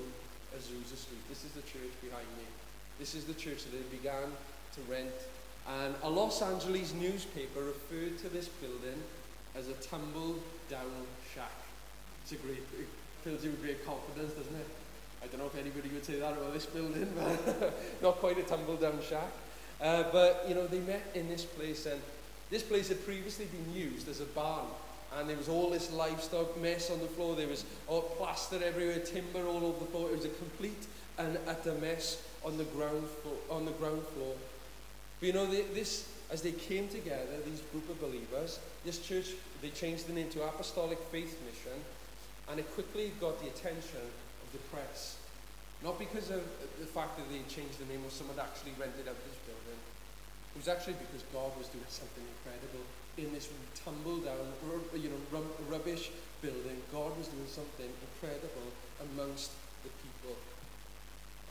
Azusa 0.55 0.97
Street. 0.97 1.29
This 1.29 1.45
is 1.45 1.53
the 1.53 1.63
church 1.63 1.91
behind 2.03 2.27
me. 2.39 2.45
This 2.99 3.15
is 3.15 3.25
the 3.25 3.35
church 3.35 3.65
that 3.65 3.73
they 3.73 3.97
began 3.97 4.31
to 4.75 4.81
rent. 4.91 5.11
And 5.69 5.95
a 6.03 6.11
Los 6.11 6.43
Angeles 6.43 6.95
newspaper 6.95 7.61
referred 7.61 8.19
to 8.19 8.29
this 8.29 8.49
building 8.49 9.03
as 9.55 9.69
a 9.69 9.75
tumble 9.75 10.37
down 10.69 11.07
shack. 11.35 11.53
It's 12.23 12.33
a 12.33 12.37
great, 12.37 12.59
it 12.79 12.89
fills 13.23 13.45
you 13.45 13.51
with 13.51 13.63
great 13.63 13.85
confidence, 13.85 14.33
doesn't 14.33 14.55
it? 14.55 14.67
I 15.23 15.27
don't 15.27 15.41
know 15.41 15.47
if 15.47 15.59
anybody 15.59 15.91
would 15.91 16.05
say 16.05 16.19
that 16.19 16.33
about 16.33 16.53
this 16.53 16.67
building, 16.67 17.13
but 17.17 17.75
not 18.03 18.17
quite 18.17 18.39
a 18.39 18.43
tumble 18.43 18.77
down 18.77 18.99
shack. 19.07 19.31
Uh, 19.81 20.05
but, 20.13 20.45
you 20.49 20.55
know, 20.55 20.67
they 20.67 20.81
met 20.81 21.03
in 21.15 21.29
this 21.29 21.45
place, 21.45 21.87
and 21.87 22.01
this 22.51 22.63
place 22.63 22.89
had 22.89 23.05
previously 23.05 23.47
been 23.47 23.75
used 23.75 24.09
as 24.09 24.21
a 24.21 24.27
barn. 24.27 24.67
And 25.17 25.29
there 25.29 25.37
was 25.37 25.49
all 25.49 25.71
this 25.71 25.93
livestock 25.93 26.61
mess 26.61 26.91
on 26.91 27.01
the 27.01 27.07
floor. 27.07 27.35
There 27.35 27.49
was 27.49 27.65
all 27.89 28.03
plaster 28.03 28.63
everywhere, 28.63 29.01
timber 29.01 29.45
all 29.47 29.65
over 29.65 29.81
the 29.81 29.91
floor. 29.91 30.11
It 30.11 30.17
was 30.17 30.25
a 30.25 30.31
complete 30.31 30.87
and 31.19 31.37
utter 31.49 31.75
mess 31.75 32.23
on 32.45 32.57
the 32.57 32.65
ground. 32.65 33.05
On 33.51 33.65
the 33.65 33.73
ground 33.73 34.03
floor. 34.15 34.35
But 35.21 35.27
you 35.27 35.33
know, 35.33 35.47
they, 35.47 35.63
this, 35.77 36.09
as 36.33 36.41
they 36.41 36.53
came 36.53 36.89
together, 36.89 37.37
these 37.45 37.61
group 37.73 37.89
of 37.91 38.01
believers, 38.01 38.59
this 38.85 38.99
church, 38.99 39.37
they 39.61 39.69
changed 39.69 40.09
the 40.09 40.15
name 40.15 40.31
to 40.31 40.43
Apostolic 40.43 40.99
Faith 41.13 41.37
Mission, 41.45 41.79
and 42.49 42.59
it 42.59 42.67
quickly 42.73 43.13
got 43.21 43.39
the 43.41 43.49
attention 43.49 44.01
of 44.01 44.49
the 44.53 44.59
press. 44.73 45.19
Not 45.85 45.99
because 45.99 46.31
of 46.31 46.41
the 46.81 46.89
fact 46.89 47.17
that 47.17 47.29
they 47.29 47.41
changed 47.53 47.79
the 47.79 47.89
name 47.93 48.01
or 48.05 48.11
someone 48.11 48.37
actually 48.41 48.73
rented 48.81 49.09
out 49.09 49.17
this 49.29 49.37
building. 49.45 49.81
It 50.53 50.59
was 50.59 50.69
actually 50.69 50.97
because 51.01 51.25
God 51.33 51.53
was 51.57 51.69
doing 51.69 51.89
something 51.89 52.25
incredible 52.25 52.85
in 53.17 53.33
this 53.33 53.49
tumble 53.77 54.19
down, 54.25 54.41
you 54.97 55.09
know, 55.09 55.45
rubbish 55.69 56.11
building. 56.43 56.81
God 56.93 57.17
was 57.17 57.29
doing 57.29 57.49
something 57.49 57.89
incredible 57.89 58.73
amongst 59.13 59.53
the 59.85 59.93
people. 60.01 60.37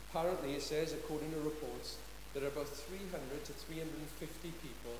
Apparently, 0.10 0.54
it 0.54 0.62
says, 0.62 0.94
according 0.94 1.32
to 1.32 1.40
reports, 1.42 1.98
there 2.34 2.44
are 2.44 2.54
about 2.54 2.68
300 2.68 3.46
to 3.46 3.54
350 3.54 4.54
people 4.62 4.96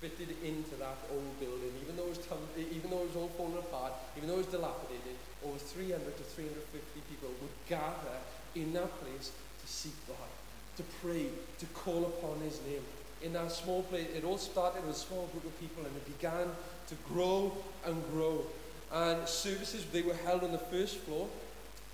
fitted 0.00 0.30
into 0.46 0.78
that 0.78 0.94
old 1.10 1.40
building, 1.40 1.74
even 1.82 1.96
though 1.96 2.06
it 2.06 2.14
was, 2.14 2.24
tum- 2.26 2.54
even 2.54 2.90
though 2.90 3.02
it 3.02 3.10
was 3.10 3.16
all 3.18 3.32
falling 3.34 3.58
apart, 3.58 3.92
even 4.16 4.28
though 4.28 4.38
it 4.38 4.46
was 4.46 4.54
dilapidated, 4.54 5.18
over 5.44 5.58
300 5.58 5.98
to 6.16 6.22
350 6.22 7.02
people 7.10 7.30
would 7.42 7.56
gather 7.68 8.18
in 8.54 8.72
that 8.72 8.90
place 9.02 9.32
to 9.34 9.66
seek 9.66 9.94
God, 10.06 10.30
to 10.76 10.84
pray, 11.02 11.26
to 11.58 11.66
call 11.74 12.06
upon 12.06 12.38
His 12.40 12.60
name. 12.62 12.82
In 13.22 13.32
that 13.32 13.50
small 13.50 13.82
place, 13.82 14.06
it 14.14 14.22
all 14.22 14.38
started 14.38 14.86
with 14.86 14.94
a 14.94 14.98
small 14.98 15.26
group 15.34 15.44
of 15.44 15.60
people 15.60 15.84
and 15.84 15.94
it 15.96 16.06
began 16.18 16.46
to 16.86 16.94
grow 17.10 17.52
and 17.84 17.98
grow. 18.12 18.46
And 18.92 19.26
services, 19.26 19.84
they 19.92 20.02
were 20.02 20.14
held 20.24 20.44
on 20.44 20.52
the 20.52 20.58
first 20.58 20.98
floor, 20.98 21.28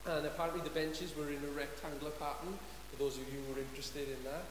and 0.06 0.26
apparently 0.26 0.60
the 0.60 0.70
benches 0.70 1.16
were 1.16 1.28
in 1.28 1.40
a 1.42 1.52
rectangular 1.56 2.12
pattern, 2.20 2.52
for 2.92 3.02
those 3.02 3.16
of 3.16 3.24
you 3.32 3.40
who 3.48 3.58
are 3.58 3.64
interested 3.64 4.06
in 4.08 4.22
that. 4.24 4.44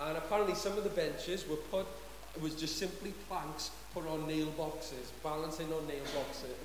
And 0.00 0.16
apparently 0.16 0.54
some 0.54 0.76
of 0.78 0.84
the 0.84 0.90
benches 0.90 1.46
were 1.48 1.56
put 1.56 1.86
it 2.34 2.42
was 2.42 2.54
just 2.54 2.78
simply 2.78 3.12
planks 3.28 3.70
put 3.92 4.06
on 4.06 4.26
nail 4.26 4.46
boxes, 4.56 5.12
balancing 5.22 5.66
on 5.72 5.86
nail 5.86 6.02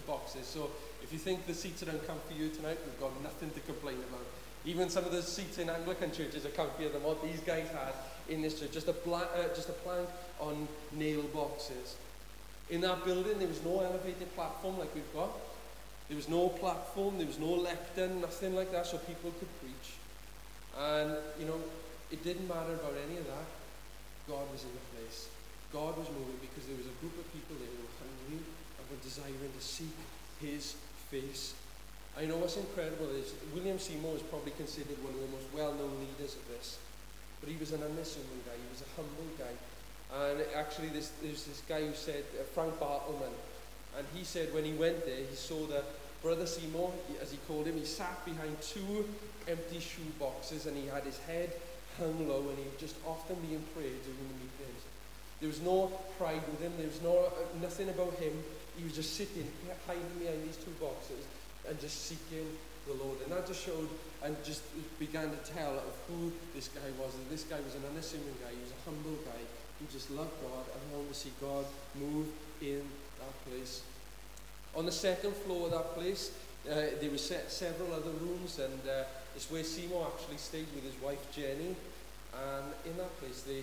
boxes. 0.08 0.46
So 0.46 0.70
if 1.04 1.12
you 1.12 1.20
think 1.20 1.46
the 1.46 1.54
seats 1.54 1.84
are 1.84 1.90
uncomfy 1.90 2.36
for 2.36 2.42
you 2.42 2.50
tonight, 2.50 2.78
we've 2.86 3.00
got 3.00 3.22
nothing 3.22 3.52
to 3.52 3.60
complain 3.62 3.98
about. 4.10 4.26
Even 4.66 4.90
some 4.90 5.04
of 5.06 5.12
the 5.12 5.22
seats 5.22 5.58
in 5.58 5.70
Anglican 5.70 6.12
churches 6.12 6.46
are 6.46 6.50
comfier 6.50 6.92
than 6.92 7.04
what 7.04 7.22
these 7.22 7.40
guys 7.42 7.68
had 7.70 7.94
in 8.30 8.42
this 8.42 8.60
church. 8.60 8.72
Just 8.72 8.88
a, 8.88 8.94
bla- 8.94 9.30
uh, 9.36 9.54
just 9.56 9.70
a 9.70 9.74
plank 9.74 10.08
on 10.40 10.68
nail 10.94 11.22
boxes. 11.34 11.96
In 12.70 12.82
that 12.82 13.04
building, 13.06 13.40
there 13.40 13.48
was 13.48 13.64
no 13.64 13.82
elevated 13.82 14.34
platform 14.36 14.80
like 14.80 14.94
we've 14.96 15.14
got. 15.14 15.32
There 16.08 16.18
was 16.18 16.30
no 16.30 16.50
platform, 16.50 17.18
there 17.18 17.28
was 17.28 17.40
no 17.40 17.48
lectern, 17.48 18.22
nothing 18.22 18.56
like 18.56 18.72
that, 18.72 18.86
so 18.86 18.98
people 19.00 19.32
could 19.40 19.50
preach. 19.60 19.96
And, 20.78 21.16
you 21.40 21.46
know, 21.46 21.60
it 22.12 22.24
didn't 22.24 22.48
matter 22.48 22.74
about 22.74 22.96
any 23.08 23.18
of 23.20 23.28
that. 23.28 23.48
God 24.28 24.48
was 24.52 24.64
in 24.64 24.72
the 24.72 24.86
place. 24.96 25.28
God 25.72 25.98
was 26.00 26.08
moving 26.12 26.40
because 26.40 26.68
there 26.68 26.80
was 26.80 26.88
a 26.88 26.98
group 27.04 27.16
of 27.20 27.28
people 27.36 27.56
there 27.60 27.68
who 27.68 27.84
were 27.84 27.98
hungry 28.00 28.40
and 28.40 28.84
were 28.88 29.02
desiring 29.04 29.52
to 29.52 29.64
seek 29.64 29.96
his 30.40 30.76
face. 31.12 31.56
I 32.16 32.26
know 32.26 32.38
what's 32.38 32.58
incredible 32.58 33.12
is 33.12 33.36
William 33.54 33.80
Seymour 33.80 34.16
is 34.16 34.24
probably 34.24 34.52
considered 34.56 34.98
one 35.04 35.14
of 35.14 35.22
the 35.22 35.32
most 35.32 35.48
well-known 35.54 36.00
leaders 36.00 36.36
of 36.36 36.48
this. 36.48 36.80
But 37.40 37.50
he 37.52 37.58
was 37.60 37.72
an 37.72 37.84
unassuming 37.84 38.42
guy. 38.48 38.56
He 38.58 38.70
was 38.72 38.82
a 38.82 38.90
humble 38.96 39.30
guy. 39.38 39.54
And 40.10 40.42
actually, 40.56 40.88
there's, 40.90 41.12
this 41.22 41.62
guy 41.68 41.86
who 41.86 41.94
said, 41.94 42.24
uh, 42.40 42.44
Frank 42.56 42.80
Bartleman, 42.80 43.36
and 43.98 44.08
he 44.16 44.24
said 44.24 44.54
when 44.54 44.64
he 44.64 44.74
went 44.74 45.06
there, 45.06 45.20
he 45.20 45.36
saw 45.36 45.68
that 45.68 45.84
Brother 46.24 46.48
Seymour, 46.48 46.92
as 47.22 47.32
he 47.32 47.38
called 47.48 47.68
him, 47.68 47.76
he 47.78 47.86
sat 47.86 48.24
behind 48.26 48.60
two 48.62 49.06
empty 49.48 49.80
shoe 49.80 50.10
boxes 50.20 50.66
and 50.66 50.76
he 50.76 50.88
had 50.88 51.04
his 51.04 51.20
head 51.20 51.52
hung 51.98 52.28
low 52.28 52.48
and 52.50 52.58
he'd 52.58 52.80
just 52.80 52.96
often 53.06 53.36
be 53.42 53.56
in 53.56 53.62
prayer 53.74 53.94
during 54.06 54.28
the 54.30 54.38
meetings. 54.40 54.82
There 55.40 55.50
was 55.50 55.62
no 55.62 55.92
pride 56.18 56.42
with 56.50 56.62
him. 56.62 56.74
There 56.78 56.88
was 56.88 57.02
no, 57.02 57.30
uh, 57.30 57.62
nothing 57.62 57.90
about 57.90 58.14
him. 58.18 58.34
He 58.78 58.84
was 58.84 58.94
just 58.94 59.16
sitting, 59.16 59.50
hiding 59.86 60.18
behind 60.18 60.44
these 60.46 60.58
two 60.58 60.74
boxes 60.82 61.26
and 61.68 61.80
just 61.80 62.06
seeking 62.06 62.46
the 62.88 62.94
Lord. 62.94 63.22
And 63.22 63.32
that 63.32 63.46
just 63.46 63.66
showed 63.66 63.90
and 64.24 64.36
just 64.44 64.64
began 64.98 65.30
to 65.30 65.40
tell 65.54 65.78
of 65.78 65.94
who 66.08 66.32
this 66.56 66.70
guy 66.70 66.90
was. 66.98 67.14
And 67.14 67.30
this 67.30 67.44
guy 67.44 67.60
was 67.62 67.76
an 67.76 67.84
unassuming 67.92 68.34
guy. 68.42 68.50
He 68.54 68.62
was 68.62 68.74
a 68.74 68.82
humble 68.90 69.18
guy. 69.26 69.42
He 69.80 69.86
just 69.92 70.10
loved 70.10 70.34
God 70.42 70.66
and 70.74 70.82
wanted 70.94 71.14
to 71.14 71.20
see 71.20 71.32
God 71.40 71.66
move 72.00 72.28
in 72.62 72.82
that 73.20 73.36
place. 73.46 73.82
On 74.76 74.86
the 74.86 74.92
second 74.92 75.34
floor 75.34 75.68
of 75.68 75.72
that 75.72 75.94
place, 75.94 76.32
uh, 76.70 76.98
there 77.00 77.12
were 77.12 77.18
se- 77.18 77.48
several 77.48 77.94
other 77.94 78.12
rooms, 78.22 78.60
and 78.60 78.82
uh, 78.90 79.04
it's 79.38 79.54
where 79.54 79.64
Seymour 79.64 80.10
actually 80.10 80.42
stayed 80.42 80.66
with 80.74 80.82
his 80.82 80.98
wife 80.98 81.22
Jenny. 81.30 81.78
And 82.34 82.66
in 82.90 82.98
that 82.98 83.14
place, 83.22 83.46
they 83.46 83.62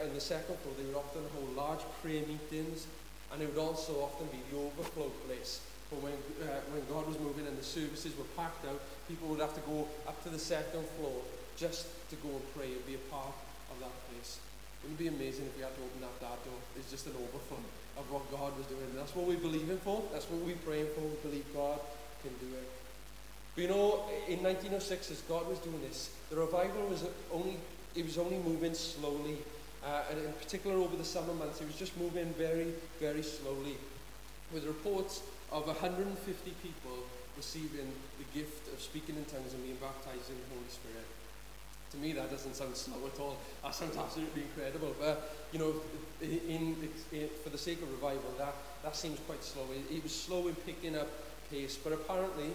on 0.00 0.12
the 0.16 0.20
second 0.20 0.56
floor, 0.64 0.72
they 0.80 0.88
would 0.88 0.96
often 0.96 1.24
hold 1.36 1.56
large 1.56 1.84
prayer 2.00 2.24
meetings, 2.24 2.88
and 3.32 3.40
it 3.40 3.48
would 3.52 3.60
also 3.60 4.00
often 4.00 4.28
be 4.32 4.40
the 4.48 4.56
overflow 4.56 5.12
place. 5.28 5.60
For 5.88 5.96
when, 6.00 6.16
uh, 6.40 6.60
when 6.72 6.84
God 6.88 7.08
was 7.08 7.20
moving 7.20 7.44
and 7.48 7.56
the 7.56 7.64
services 7.64 8.16
were 8.16 8.28
packed 8.36 8.64
out, 8.64 8.80
people 9.08 9.28
would 9.28 9.40
have 9.40 9.54
to 9.56 9.64
go 9.68 9.88
up 10.08 10.16
to 10.24 10.28
the 10.28 10.40
second 10.40 10.84
floor 10.96 11.20
just 11.56 11.88
to 12.08 12.16
go 12.24 12.28
and 12.28 12.44
pray 12.56 12.72
and 12.72 12.82
be 12.88 12.96
a 12.96 13.04
part 13.12 13.36
of 13.72 13.76
that 13.80 13.92
place. 14.08 14.40
Wouldn't 14.80 15.00
it 15.00 15.04
be 15.04 15.08
amazing 15.12 15.48
if 15.48 15.56
we 15.56 15.64
had 15.64 15.76
to 15.76 15.84
open 15.84 16.00
up 16.04 16.16
that 16.20 16.40
door? 16.48 16.60
It's 16.76 16.88
just 16.88 17.08
an 17.08 17.16
overflow 17.20 17.60
of 18.00 18.04
what 18.08 18.24
God 18.32 18.56
was 18.56 18.68
doing. 18.72 18.88
That's 18.96 19.12
what 19.12 19.28
we're 19.28 19.40
believing 19.40 19.80
for. 19.84 20.00
That's 20.12 20.28
what 20.32 20.40
we're 20.44 20.60
praying 20.64 20.88
for. 20.96 21.04
We 21.04 21.16
believe 21.28 21.46
God 21.52 21.80
can 22.24 22.32
do 22.40 22.48
it. 22.56 22.68
But 23.54 23.62
you 23.62 23.68
know, 23.68 24.04
in 24.28 24.42
1906, 24.42 25.10
as 25.10 25.20
God 25.22 25.48
was 25.48 25.58
doing 25.58 25.80
this, 25.82 26.10
the 26.30 26.36
revival 26.36 26.86
was 26.86 27.04
only, 27.32 27.58
it 27.94 28.04
was 28.04 28.18
only 28.18 28.38
moving 28.38 28.74
slowly 28.74 29.38
uh, 29.84 30.02
and 30.10 30.18
in 30.18 30.32
particular 30.34 30.76
over 30.76 30.96
the 30.96 31.04
summer 31.04 31.32
months, 31.34 31.60
it 31.60 31.66
was 31.66 31.76
just 31.76 31.96
moving 31.98 32.26
very, 32.34 32.68
very 33.00 33.22
slowly, 33.22 33.76
with 34.52 34.64
reports 34.66 35.22
of 35.50 35.66
150 35.66 36.50
people 36.62 36.98
receiving 37.36 37.90
the 38.18 38.38
gift 38.38 38.72
of 38.72 38.80
speaking 38.80 39.16
in 39.16 39.24
tongues 39.24 39.54
and 39.54 39.62
being 39.62 39.78
baptized 39.80 40.28
in 40.28 40.36
the 40.36 40.48
Holy 40.54 40.68
Spirit. 40.68 41.06
To 41.92 41.96
me, 41.96 42.12
that 42.12 42.30
doesn't 42.30 42.54
sound 42.54 42.76
slow 42.76 42.98
at 43.06 43.18
all. 43.18 43.38
That 43.62 43.74
sounds 43.74 43.96
absolutely 43.96 44.42
incredible. 44.42 44.94
But, 45.00 45.34
you 45.50 45.58
know, 45.58 45.74
in, 46.20 46.76
in, 47.10 47.28
for 47.42 47.48
the 47.48 47.58
sake 47.58 47.82
of 47.82 47.90
revival, 47.90 48.30
that, 48.38 48.54
that 48.84 48.94
seems 48.94 49.18
quite 49.26 49.42
slow. 49.42 49.64
It, 49.72 49.96
it 49.96 50.02
was 50.02 50.14
slow 50.14 50.46
in 50.46 50.54
picking 50.54 50.96
up 50.96 51.08
pace. 51.50 51.76
But 51.82 51.94
apparently, 51.94 52.50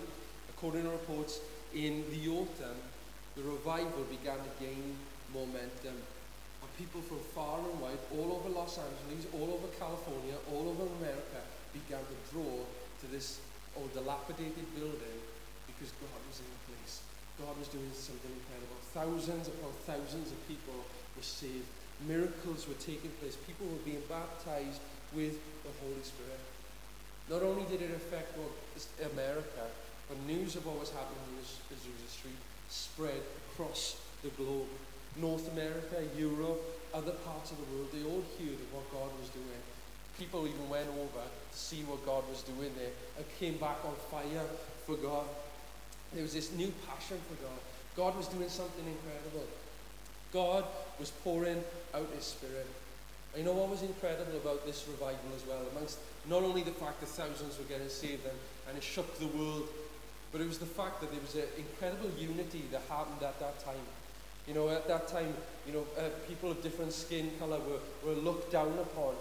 to 0.60 0.90
reports, 0.90 1.40
in 1.74 2.04
the 2.12 2.30
autumn, 2.30 2.80
the 3.36 3.44
revival 3.44 4.04
began 4.10 4.38
to 4.38 4.52
gain 4.60 4.96
momentum 5.34 6.00
And 6.66 6.72
people 6.82 7.02
from 7.06 7.20
far 7.38 7.60
and 7.60 7.78
wide, 7.78 8.02
all 8.18 8.42
over 8.42 8.50
Los 8.50 8.82
Angeles, 8.82 9.30
all 9.38 9.54
over 9.54 9.70
California, 9.78 10.34
all 10.50 10.74
over 10.74 10.90
America, 10.98 11.46
began 11.78 12.02
to 12.02 12.18
draw 12.34 12.66
to 12.66 13.06
this 13.12 13.38
old 13.78 13.94
dilapidated 13.94 14.66
building 14.74 15.20
because 15.70 15.94
God 16.02 16.18
was 16.26 16.42
in 16.42 16.50
the 16.50 16.62
place. 16.74 17.06
God 17.38 17.54
was 17.60 17.68
doing 17.68 17.92
something 17.94 18.32
incredible. 18.32 18.80
Thousands 18.98 19.52
upon 19.52 19.76
thousands 19.86 20.32
of 20.32 20.40
people 20.48 20.74
were 21.14 21.28
saved. 21.28 21.68
Miracles 22.08 22.66
were 22.68 22.80
taking 22.82 23.12
place. 23.22 23.38
People 23.46 23.68
were 23.68 23.84
being 23.86 24.02
baptized 24.10 24.82
with 25.14 25.38
the 25.62 25.74
Holy 25.84 26.02
Spirit. 26.02 26.42
Not 27.30 27.44
only 27.44 27.68
did 27.70 27.82
it 27.84 27.92
affect 27.92 28.34
America, 29.14 29.70
but 30.08 30.18
news 30.28 30.56
of 30.56 30.66
what 30.66 30.80
was 30.80 30.90
happening 30.90 31.22
in 31.30 31.42
the 31.42 31.76
Azusa 31.76 32.10
Street 32.10 32.42
spread 32.70 33.22
across 33.52 34.02
the 34.24 34.30
globe. 34.30 34.68
North 35.18 35.52
America, 35.54 36.04
Europe, 36.18 36.62
other 36.94 37.12
parts 37.24 37.52
of 37.52 37.58
the 37.58 37.68
world, 37.76 37.88
they 37.92 38.04
all 38.04 38.24
heard 38.38 38.60
of 38.60 38.70
what 38.74 38.86
God 38.92 39.10
was 39.20 39.30
doing. 39.30 39.62
People 40.20 40.48
even 40.48 40.70
went 40.70 40.88
over 40.90 41.24
to 41.24 41.58
see 41.58 41.84
what 41.84 42.06
God 42.06 42.24
was 42.30 42.44
doing 42.44 42.72
there 42.78 42.92
and 43.18 43.26
came 43.40 43.58
back 43.58 43.84
on 43.84 43.96
fire 44.12 44.48
for 44.86 44.96
God. 44.96 45.26
There 46.14 46.24
was 46.24 46.34
this 46.34 46.52
new 46.54 46.72
passion 46.88 47.18
for 47.28 47.36
God. 47.44 47.60
God 47.96 48.18
was 48.18 48.28
doing 48.28 48.50
something 48.50 48.86
incredible. 48.86 49.48
God 50.32 50.66
was 51.00 51.12
pouring 51.24 51.64
out 51.94 52.08
His 52.16 52.26
Spirit. 52.26 52.68
And 53.34 53.44
you 53.44 53.50
know 53.50 53.56
what 53.56 53.70
was 53.70 53.82
incredible 53.82 54.38
about 54.38 54.66
this 54.66 54.86
revival 54.88 55.32
as 55.36 55.46
well? 55.48 55.60
Amongst 55.76 56.00
not 56.30 56.44
only 56.44 56.64
the 56.64 56.72
fact 56.72 57.02
that 57.02 57.10
thousands 57.10 57.58
were 57.58 57.66
getting 57.66 57.90
saved 57.90 58.24
and, 58.24 58.38
and 58.70 58.78
it 58.78 58.84
shook 58.84 59.20
the 59.20 59.28
world, 59.28 59.68
but 60.36 60.42
it 60.42 60.50
was 60.50 60.58
the 60.58 60.66
fact 60.66 61.00
that 61.00 61.10
there 61.12 61.22
was 61.22 61.34
an 61.36 61.48
incredible 61.58 62.12
unity 62.20 62.66
that 62.70 62.82
happened 62.90 63.24
at 63.24 63.40
that 63.40 63.58
time. 63.64 63.88
You 64.46 64.54
know, 64.54 64.68
at 64.68 64.86
that 64.90 65.08
time, 65.08 65.34
you 65.66 65.72
know, 65.72 65.86
uh, 65.98 66.10
people 66.28 66.52
of 66.52 66.62
different 66.62 66.92
skin 66.92 67.32
colour 67.40 67.58
were, 67.60 67.80
were 68.06 68.20
looked 68.20 68.52
down 68.52 68.74
upon. 68.78 69.16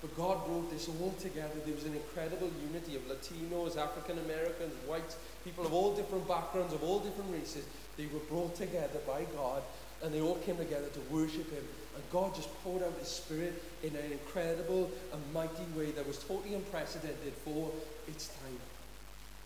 But 0.00 0.16
God 0.16 0.44
brought 0.44 0.68
this 0.72 0.88
all 0.88 1.14
together. 1.20 1.54
There 1.64 1.72
was 1.72 1.84
an 1.84 1.94
incredible 1.94 2.50
unity 2.66 2.96
of 2.96 3.02
Latinos, 3.06 3.76
African 3.76 4.18
Americans, 4.18 4.74
whites, 4.88 5.16
people 5.44 5.64
of 5.64 5.72
all 5.72 5.94
different 5.94 6.26
backgrounds, 6.26 6.74
of 6.74 6.82
all 6.82 6.98
different 6.98 7.32
races. 7.32 7.64
They 7.96 8.06
were 8.06 8.26
brought 8.28 8.56
together 8.56 8.98
by 9.06 9.22
God 9.36 9.62
and 10.02 10.12
they 10.12 10.20
all 10.20 10.34
came 10.38 10.56
together 10.56 10.88
to 10.88 11.00
worship 11.14 11.48
Him. 11.48 11.62
And 11.94 12.02
God 12.10 12.34
just 12.34 12.52
poured 12.64 12.82
out 12.82 12.92
His 12.98 13.06
Spirit 13.06 13.62
in 13.84 13.94
an 13.94 14.10
incredible 14.10 14.90
and 15.12 15.22
mighty 15.32 15.64
way 15.76 15.92
that 15.92 16.08
was 16.08 16.18
totally 16.18 16.54
unprecedented 16.54 17.34
for 17.44 17.70
its 18.08 18.26
time. 18.42 18.58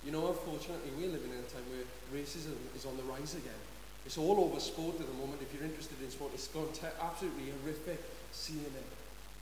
You 0.05 0.13
know, 0.13 0.29
unfortunately, 0.29 0.91
we're 0.97 1.13
living 1.13 1.31
in 1.31 1.45
a 1.45 1.51
time 1.51 1.65
where 1.69 1.85
racism 2.15 2.57
is 2.75 2.87
on 2.87 2.97
the 2.97 3.03
rise 3.05 3.35
again. 3.35 3.61
It's 4.07 4.17
all 4.17 4.41
over 4.41 4.59
sport 4.59 4.99
at 4.99 5.07
the 5.07 5.13
moment. 5.15 5.43
If 5.43 5.53
you're 5.53 5.69
interested 5.69 6.01
in 6.03 6.11
sport, 6.11 6.33
it's 6.33 6.49
gone 6.49 6.69
absolutely 7.03 7.53
horrific 7.61 8.01
seeing 8.33 8.65
it. 8.65 8.89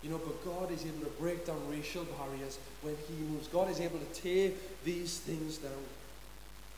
You 0.03 0.11
know, 0.11 0.19
but 0.19 0.45
God 0.45 0.71
is 0.73 0.85
able 0.85 1.01
to 1.01 1.13
break 1.19 1.47
down 1.47 1.59
racial 1.71 2.05
barriers 2.05 2.59
when 2.83 2.97
He 3.07 3.15
moves. 3.25 3.49
God 3.49 3.71
is 3.71 3.81
able 3.81 3.99
to 3.99 4.21
tear 4.21 4.51
these 4.85 5.19
things 5.19 5.59
down. 5.59 5.85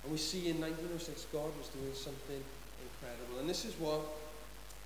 And 0.02 0.12
we 0.12 0.18
see 0.18 0.48
in 0.48 0.60
1906, 0.60 1.26
God 1.32 1.50
was 1.58 1.68
doing 1.68 1.94
something 1.94 2.42
incredible. 2.84 3.40
And 3.40 3.48
this 3.48 3.64
is 3.64 3.74
what 3.78 4.00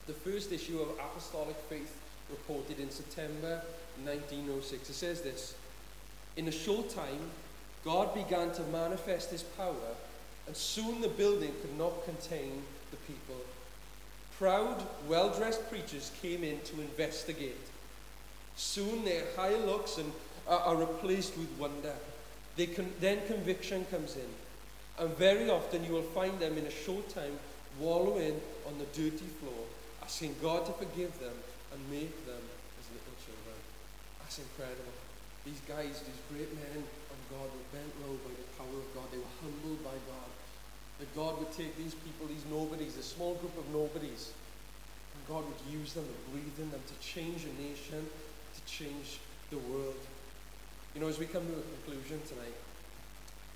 the 0.07 0.12
first 0.12 0.52
issue 0.52 0.80
of 0.80 0.90
Apostolic 0.98 1.57
Faith 1.68 1.96
reported 2.30 2.80
in 2.80 2.90
September 2.90 3.62
1906. 4.04 4.90
It 4.90 4.94
says 4.94 5.20
this 5.20 5.54
In 6.37 6.48
a 6.48 6.52
short 6.52 6.90
time, 6.90 7.30
God 7.85 8.14
began 8.14 8.51
to 8.53 8.62
manifest 8.64 9.31
his 9.31 9.42
power, 9.42 9.94
and 10.47 10.57
soon 10.57 11.01
the 11.01 11.09
building 11.09 11.53
could 11.61 11.77
not 11.79 12.05
contain 12.05 12.62
the 12.90 12.97
people. 12.97 13.37
Proud, 14.38 14.83
well 15.09 15.31
dressed 15.31 15.68
preachers 15.70 16.11
came 16.20 16.42
in 16.42 16.61
to 16.62 16.81
investigate. 16.81 17.57
Soon 18.57 19.05
their 19.05 19.25
high 19.37 19.55
looks 19.55 19.99
and, 19.99 20.12
uh, 20.49 20.57
are 20.64 20.77
replaced 20.77 21.37
with 21.37 21.51
wonder. 21.59 21.94
They 22.57 22.66
con- 22.66 22.94
then 23.01 23.27
conviction 23.27 23.85
comes 23.90 24.16
in. 24.16 24.29
And 24.99 25.16
very 25.16 25.51
often 25.51 25.85
you 25.85 25.92
will 25.92 26.03
find 26.03 26.38
them 26.38 26.57
in 26.57 26.66
a 26.66 26.70
short 26.70 27.09
time 27.09 27.38
wallowing 27.79 28.40
on 28.66 28.79
the 28.79 28.87
dirty 28.87 29.27
floor, 29.40 29.66
asking 30.03 30.37
God 30.40 30.64
to 30.66 30.73
forgive 30.73 31.18
them 31.18 31.35
and 31.73 31.90
make 31.90 32.14
them 32.27 32.42
as 32.79 32.87
little 32.90 33.16
children. 33.25 33.57
That's 34.20 34.38
incredible. 34.38 35.04
These 35.44 35.61
guys, 35.68 36.00
these 36.00 36.22
great 36.33 36.48
men 36.57 36.80
of 36.80 37.20
God, 37.28 37.48
were 37.52 37.68
bent 37.68 37.92
low 38.00 38.16
by 38.24 38.33
the 38.33 38.48
power 38.57 38.80
of 38.80 38.88
God. 38.96 39.12
They 39.12 39.20
were 39.20 39.37
humbled 39.44 39.85
by 39.85 39.96
God. 40.09 40.30
That 41.00 41.11
God 41.12 41.37
would 41.37 41.52
take 41.52 41.76
these 41.76 41.92
people, 41.92 42.26
these 42.26 42.48
nobodies, 42.48 42.96
a 42.96 43.04
small 43.04 43.37
group 43.37 43.52
of 43.59 43.68
nobodies, 43.68 44.33
and 45.12 45.20
God 45.28 45.44
would 45.44 45.62
use 45.68 45.92
them 45.92 46.09
and 46.09 46.20
breathe 46.33 46.57
in 46.57 46.70
them 46.70 46.80
to 46.80 46.96
change 47.04 47.44
a 47.44 47.52
nation, 47.61 48.09
to 48.09 48.61
change 48.64 49.20
the 49.50 49.59
world. 49.68 50.00
You 50.94 51.02
know, 51.02 51.11
as 51.11 51.18
we 51.18 51.26
come 51.26 51.44
to 51.44 51.61
a 51.61 51.66
conclusion 51.83 52.22
tonight, 52.24 52.57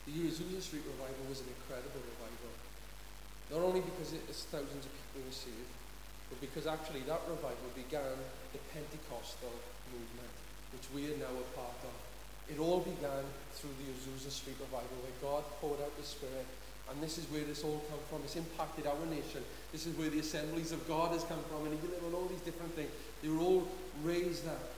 the 0.04 0.12
Azusa 0.28 0.60
Street 0.60 0.84
revival 0.84 1.24
was 1.28 1.40
an 1.40 1.48
incredible 1.54 2.04
revival. 2.04 2.52
Not 3.48 3.62
only 3.64 3.80
because 3.80 4.12
it's 4.12 4.44
thousands 4.50 4.84
of 4.84 4.92
people 4.92 5.24
were 5.24 5.32
saved, 5.32 5.72
but 6.28 6.40
because 6.40 6.66
actually 6.66 7.00
that 7.08 7.22
revival 7.28 7.70
began 7.72 8.18
the 8.52 8.60
Pentecostal 8.76 9.56
movement, 9.88 10.36
which 10.72 10.86
we 10.94 11.12
are 11.12 11.18
now 11.18 11.32
a 11.32 11.46
part 11.56 11.80
of. 11.84 11.96
It 12.48 12.58
all 12.58 12.80
began 12.80 13.24
through 13.52 13.76
the 13.76 13.92
Azusa 13.92 14.32
Street 14.32 14.56
revival, 14.60 14.96
where 15.04 15.16
God 15.20 15.44
poured 15.60 15.80
out 15.80 15.92
the 15.96 16.04
Spirit 16.04 16.46
and 16.90 17.02
this 17.02 17.18
is 17.18 17.26
where 17.26 17.44
this 17.44 17.64
all 17.64 17.84
come 17.90 18.00
from. 18.08 18.20
It's 18.24 18.36
impacted 18.36 18.86
our 18.86 19.06
nation. 19.06 19.44
This 19.72 19.86
is 19.86 19.96
where 19.96 20.08
the 20.08 20.20
assemblies 20.20 20.72
of 20.72 20.86
God 20.88 21.12
has 21.12 21.22
come 21.24 21.40
from. 21.50 21.66
And 21.66 21.74
even 21.76 21.90
though 21.90 22.16
all 22.16 22.26
these 22.26 22.40
different 22.40 22.72
things, 22.72 22.90
they 23.22 23.28
were 23.28 23.40
all 23.40 23.68
raised 24.02 24.48
up. 24.48 24.72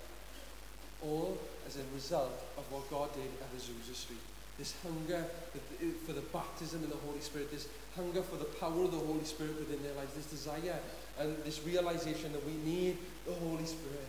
All 1.02 1.38
as 1.66 1.76
a 1.76 1.86
result 1.94 2.34
of 2.58 2.64
what 2.72 2.90
God 2.90 3.14
did 3.14 3.30
at 3.40 3.56
Azusa 3.56 3.94
Street. 3.94 4.18
This 4.58 4.74
hunger 4.82 5.24
for 6.04 6.12
the 6.12 6.20
baptism 6.20 6.82
in 6.82 6.90
the 6.90 6.96
Holy 6.96 7.20
Spirit, 7.20 7.50
this 7.50 7.68
hunger 7.96 8.22
for 8.22 8.36
the 8.36 8.50
power 8.58 8.84
of 8.84 8.90
the 8.90 8.98
Holy 8.98 9.24
Spirit 9.24 9.58
within 9.58 9.82
their 9.82 9.94
lives, 9.94 10.12
this 10.14 10.26
desire 10.26 10.78
and 11.18 11.36
this 11.44 11.62
realization 11.64 12.32
that 12.32 12.44
we 12.44 12.52
need 12.70 12.98
the 13.24 13.32
Holy 13.32 13.64
Spirit. 13.64 14.04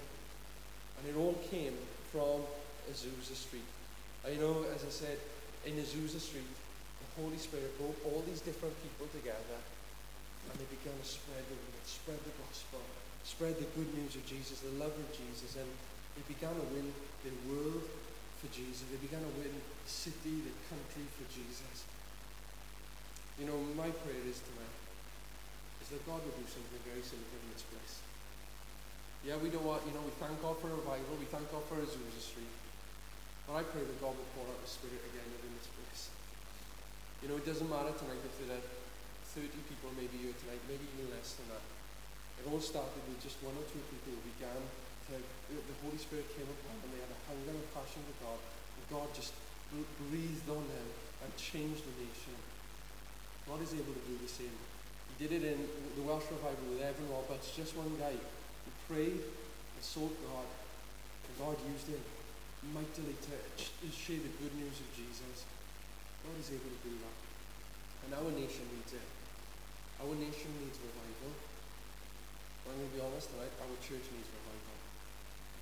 And 1.02 1.10
it 1.10 1.18
all 1.18 1.34
came 1.50 1.74
from 2.14 2.46
Azusa 2.86 3.34
Street. 3.34 3.66
I 4.22 4.38
know, 4.38 4.66
as 4.70 4.86
I 4.86 4.94
said, 4.94 5.18
in 5.66 5.74
Azusa 5.82 6.22
Street, 6.22 6.46
the 6.46 7.22
Holy 7.22 7.38
Spirit 7.42 7.74
brought 7.82 7.98
all 8.06 8.22
these 8.30 8.42
different 8.42 8.78
people 8.86 9.10
together 9.10 9.58
and 10.50 10.54
they 10.58 10.70
began 10.74 10.94
to 10.98 11.06
spread 11.06 11.42
the 11.50 11.58
word, 11.58 11.86
spread 11.86 12.22
the 12.26 12.34
gospel, 12.42 12.82
spread 13.24 13.54
the 13.62 13.70
good 13.78 13.90
news 13.94 14.18
of 14.18 14.26
Jesus, 14.26 14.62
the 14.62 14.74
love 14.82 14.94
of 14.94 15.10
Jesus, 15.14 15.58
and 15.58 15.70
they 16.18 16.26
began 16.26 16.54
to 16.54 16.66
win 16.74 16.90
the 17.22 17.34
world 17.50 17.86
for 18.42 18.50
Jesus. 18.50 18.86
They 18.90 19.02
began 19.02 19.22
to 19.22 19.34
win 19.38 19.54
the 19.54 19.90
city, 19.90 20.42
the 20.42 20.56
country 20.70 21.06
for 21.14 21.26
Jesus. 21.30 21.86
You 23.38 23.46
know, 23.48 23.58
my 23.78 23.90
prayer 24.02 24.26
is 24.26 24.42
tonight 24.42 24.78
is 25.82 25.90
that 25.94 26.02
God 26.06 26.22
will 26.22 26.38
do 26.38 26.46
something 26.46 26.82
very 26.86 27.02
similar 27.02 27.38
in 27.42 27.50
this 27.54 27.66
place. 27.66 28.11
Yeah, 29.22 29.38
we 29.38 29.54
know 29.54 29.62
what, 29.62 29.86
you 29.86 29.94
know, 29.94 30.02
we 30.02 30.10
thank 30.18 30.34
God 30.42 30.58
for 30.58 30.74
revival, 30.74 31.14
we 31.22 31.30
thank 31.30 31.46
God 31.54 31.62
for 31.70 31.78
Azusa 31.78 32.18
Street. 32.18 32.50
But 33.46 33.62
I 33.62 33.64
pray 33.70 33.86
that 33.86 33.98
God 34.02 34.18
will 34.18 34.32
pour 34.34 34.50
out 34.50 34.58
the 34.58 34.66
Spirit 34.66 34.98
again 35.14 35.30
within 35.30 35.54
this 35.62 35.70
place. 35.78 36.10
You 37.22 37.30
know, 37.30 37.38
it 37.38 37.46
doesn't 37.46 37.70
matter 37.70 37.94
tonight 37.94 38.18
if 38.26 38.34
there 38.42 38.58
are 38.58 38.66
30 39.38 39.54
people 39.70 39.94
maybe 39.94 40.26
here 40.26 40.34
tonight, 40.34 40.58
maybe 40.66 40.90
even 40.98 41.14
less 41.14 41.38
than 41.38 41.54
that. 41.54 41.62
It 42.42 42.50
all 42.50 42.58
started 42.58 42.98
with 43.06 43.22
just 43.22 43.38
one 43.46 43.54
or 43.54 43.62
two 43.70 43.78
people 43.94 44.18
who 44.18 44.22
began 44.34 44.58
to, 44.58 45.14
the 45.54 45.78
Holy 45.86 46.02
Spirit 46.02 46.26
came 46.34 46.50
upon 46.50 46.82
them, 46.82 46.90
they 46.90 47.06
had 47.06 47.14
a 47.14 47.22
hunger 47.30 47.54
and 47.54 47.70
passion 47.78 48.02
for 48.02 48.18
God, 48.26 48.42
and 48.42 48.84
God 48.90 49.08
just 49.14 49.38
breathed 50.10 50.50
on 50.50 50.66
them 50.66 50.88
and 51.22 51.30
changed 51.38 51.86
the 51.86 51.94
nation. 52.02 52.34
God 53.46 53.62
is 53.62 53.78
able 53.78 53.94
to 53.94 54.04
do 54.10 54.18
the 54.18 54.26
same. 54.26 54.58
He 55.14 55.16
did 55.22 55.46
it 55.46 55.46
in 55.46 55.62
the 55.94 56.02
Welsh 56.10 56.26
revival 56.34 56.74
with 56.74 56.82
Evan 56.82 57.06
Roberts, 57.14 57.54
just 57.54 57.78
one 57.78 57.94
guy 58.02 58.18
prayed 58.92 59.24
and 59.24 59.80
sought 59.80 60.12
God, 60.28 60.44
and 60.44 61.34
God 61.40 61.56
used 61.64 61.88
him 61.88 62.04
mightily 62.76 63.16
to 63.16 63.88
share 63.88 64.20
the 64.20 64.36
good 64.36 64.52
news 64.60 64.76
of 64.84 64.90
Jesus. 64.92 65.48
God 66.28 66.36
is 66.36 66.52
able 66.52 66.68
to 66.68 66.82
do 66.84 66.94
that. 67.00 67.18
And 68.04 68.10
our 68.20 68.32
nation 68.36 68.68
needs 68.76 68.92
it. 68.92 69.08
Our 70.04 70.12
nation 70.20 70.52
needs 70.60 70.76
revival. 70.84 71.32
I'm 72.68 72.78
going 72.84 72.92
to 72.92 72.96
be 73.00 73.02
honest 73.02 73.32
tonight, 73.32 73.56
our 73.64 73.78
church 73.80 74.06
needs 74.12 74.28
revival. 74.28 74.76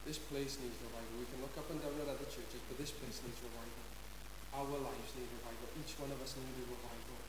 This 0.10 0.18
place 0.18 0.58
needs 0.58 0.76
revival. 0.82 1.22
We 1.22 1.30
can 1.30 1.40
look 1.46 1.54
up 1.54 1.70
and 1.70 1.80
down 1.80 1.96
at 2.02 2.10
other 2.10 2.28
churches, 2.28 2.60
but 2.66 2.82
this 2.82 2.92
place 2.92 3.22
needs 3.22 3.40
revival. 3.46 3.86
Our 4.58 4.74
lives 4.90 5.14
need 5.14 5.30
revival. 5.38 5.70
Each 5.78 5.94
one 6.02 6.10
of 6.10 6.20
us 6.20 6.34
needs 6.34 6.66
revival. 6.66 7.20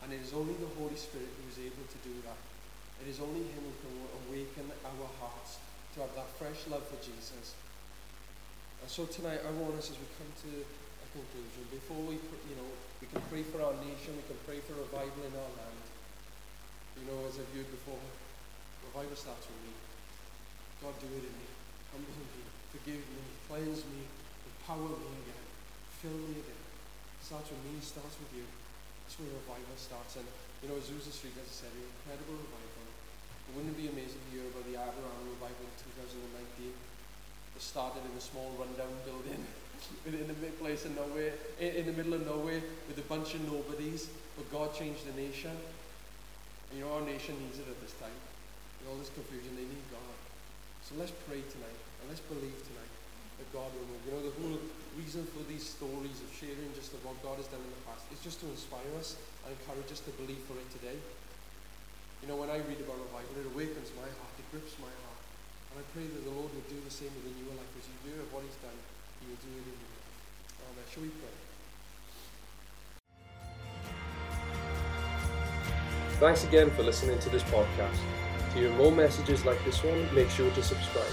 And 0.00 0.16
it 0.16 0.24
is 0.24 0.32
only 0.32 0.56
the 0.56 0.72
Holy 0.80 0.96
Spirit 0.96 1.28
who 1.28 1.44
is 1.52 1.60
able 1.60 1.84
to 1.84 1.98
do 2.00 2.14
that. 2.24 2.40
It 3.02 3.08
is 3.12 3.20
only 3.20 3.44
Him 3.44 3.60
who 3.60 3.74
can 3.84 3.94
awaken 4.24 4.66
our 4.80 5.08
hearts 5.20 5.60
to 5.94 6.00
have 6.00 6.12
that 6.16 6.25
fresh 6.36 6.68
love 6.68 6.84
for 6.84 7.00
Jesus. 7.00 7.56
And 8.80 8.88
so 8.92 9.08
tonight, 9.08 9.40
I 9.40 9.52
want 9.56 9.76
us, 9.80 9.88
as 9.88 9.96
we 9.96 10.04
come 10.20 10.28
to 10.44 10.52
a 10.60 11.06
conclusion, 11.16 11.64
before 11.72 12.00
we, 12.04 12.20
you 12.20 12.56
know, 12.60 12.70
we 13.00 13.08
can 13.08 13.24
pray 13.32 13.40
for 13.40 13.64
our 13.64 13.72
nation, 13.80 14.16
we 14.16 14.24
can 14.28 14.36
pray 14.44 14.60
for 14.60 14.76
revival 14.76 15.24
in 15.24 15.32
our 15.32 15.52
land. 15.56 15.84
You 17.00 17.04
know, 17.08 17.24
as 17.24 17.40
I've 17.40 17.48
viewed 17.56 17.68
before, 17.72 18.00
revival 18.92 19.16
starts 19.16 19.48
with 19.48 19.60
me. 19.64 19.72
God, 20.84 20.92
do 21.00 21.08
it 21.08 21.24
in 21.24 21.34
me. 21.40 21.48
Humble 21.92 22.12
me, 22.20 22.44
forgive 22.68 23.00
me, 23.00 23.22
cleanse 23.48 23.80
me, 23.88 24.04
empower 24.44 24.92
me 24.92 25.12
again, 25.24 25.46
fill 26.04 26.20
me 26.20 26.36
again. 26.36 26.62
Starts 27.24 27.48
with 27.48 27.64
me, 27.64 27.80
starts 27.80 28.16
with 28.20 28.32
you. 28.36 28.44
That's 28.44 29.16
where 29.18 29.32
revival 29.32 29.76
starts. 29.80 30.20
And, 30.20 30.28
you 30.60 30.68
know, 30.68 30.76
Azusa 30.76 31.10
Street, 31.10 31.34
as 31.40 31.48
I 31.48 31.54
said, 31.64 31.72
an 31.72 31.88
incredible 31.90 32.38
revival. 32.44 32.65
Wouldn't 33.54 33.76
it 33.76 33.78
be 33.78 33.88
amazing 33.88 34.18
to 34.18 34.30
hear 34.34 34.46
about 34.50 34.66
the 34.66 34.74
Abraham 34.74 35.22
revival 35.30 35.62
in 35.62 35.74
2019? 36.02 36.72
It 36.72 37.62
started 37.62 38.02
in 38.02 38.12
a 38.16 38.20
small 38.20 38.50
rundown 38.58 38.90
building 39.06 39.38
in 40.08 40.28
a 40.28 40.38
big 40.40 40.58
place 40.58 40.84
in 40.84 40.96
nowhere, 40.96 41.36
in, 41.60 41.86
the 41.86 41.94
middle 41.94 42.14
of 42.14 42.26
nowhere, 42.26 42.60
with 42.88 42.98
a 42.98 43.06
bunch 43.06 43.34
of 43.34 43.44
nobodies, 43.46 44.08
but 44.36 44.50
God 44.50 44.74
changed 44.74 45.06
the 45.06 45.14
nation. 45.14 45.52
And 45.52 46.74
you 46.78 46.84
know, 46.84 46.98
our 46.98 47.04
nation 47.06 47.36
needs 47.38 47.62
it 47.62 47.68
at 47.68 47.78
this 47.80 47.94
time. 48.02 48.18
With 48.80 48.90
all 48.90 48.98
this 48.98 49.12
confusion, 49.14 49.54
they 49.54 49.68
need 49.68 49.86
God. 49.92 50.16
So 50.82 50.98
let's 50.98 51.14
pray 51.30 51.42
tonight, 51.44 51.80
and 52.02 52.10
let's 52.10 52.24
believe 52.24 52.56
tonight 52.66 52.92
that 53.38 53.48
God 53.52 53.68
will 53.76 53.86
move. 53.88 54.00
You 54.08 54.12
know, 54.16 54.22
the 54.24 54.34
whole 54.40 54.58
reason 54.96 55.28
for 55.28 55.44
these 55.44 55.64
stories 55.64 56.18
of 56.24 56.28
sharing 56.32 56.72
just 56.72 56.96
of 56.96 57.04
what 57.04 57.20
God 57.20 57.36
has 57.36 57.48
done 57.52 57.60
in 57.60 57.72
the 57.72 57.84
past 57.84 58.08
is 58.10 58.20
just 58.24 58.40
to 58.40 58.48
inspire 58.48 58.88
us 58.96 59.16
and 59.44 59.52
encourage 59.52 59.92
us 59.92 60.00
to 60.08 60.12
believe 60.16 60.40
for 60.48 60.56
it 60.56 60.68
today. 60.72 60.96
You 62.22 62.28
know, 62.28 62.36
when 62.36 62.50
I 62.50 62.56
read 62.64 62.80
about 62.80 62.96
revival, 62.98 63.36
it 63.36 63.46
awakens 63.52 63.92
my 63.94 64.08
heart, 64.08 64.34
it 64.40 64.50
grips 64.50 64.74
my 64.80 64.88
heart. 64.88 65.20
And 65.70 65.78
I 65.80 65.84
pray 65.92 66.06
that 66.08 66.24
the 66.24 66.30
Lord 66.32 66.48
will 66.54 66.64
do 66.68 66.80
the 66.80 66.90
same 66.90 67.12
within 67.12 67.36
your 67.44 67.52
life 67.54 67.68
as 67.76 67.84
you 67.84 67.96
hear 68.08 68.20
of 68.22 68.32
what 68.32 68.42
He's 68.42 68.56
done. 68.64 68.78
He 69.20 69.26
will 69.28 69.36
do 69.42 69.50
it 69.52 69.66
in 69.68 69.76
life. 69.76 70.00
Amen. 70.66 70.84
Shall 70.88 71.04
we 71.04 71.12
pray? 71.20 71.36
Thanks 76.18 76.44
again 76.44 76.70
for 76.70 76.82
listening 76.82 77.18
to 77.20 77.28
this 77.28 77.42
podcast. 77.44 77.98
To 78.52 78.58
hear 78.58 78.72
more 78.72 78.90
messages 78.90 79.44
like 79.44 79.62
this 79.64 79.84
one, 79.84 80.12
make 80.14 80.30
sure 80.30 80.50
to 80.50 80.62
subscribe 80.62 81.12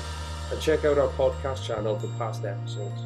and 0.52 0.62
check 0.62 0.86
out 0.86 0.98
our 0.98 1.10
podcast 1.10 1.66
channel 1.66 2.00
for 2.00 2.08
past 2.18 2.46
episodes. 2.46 3.02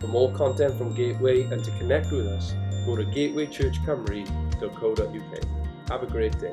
For 0.00 0.08
more 0.08 0.32
content 0.32 0.76
from 0.76 0.92
Gateway 0.94 1.44
and 1.44 1.62
to 1.64 1.70
connect 1.78 2.10
with 2.10 2.26
us, 2.26 2.52
go 2.84 2.96
to 2.96 3.04
gatewaychurchcymru.co.uk. 3.04 5.44
Have 5.88 6.02
a 6.02 6.06
great 6.06 6.36
day. 6.40 6.52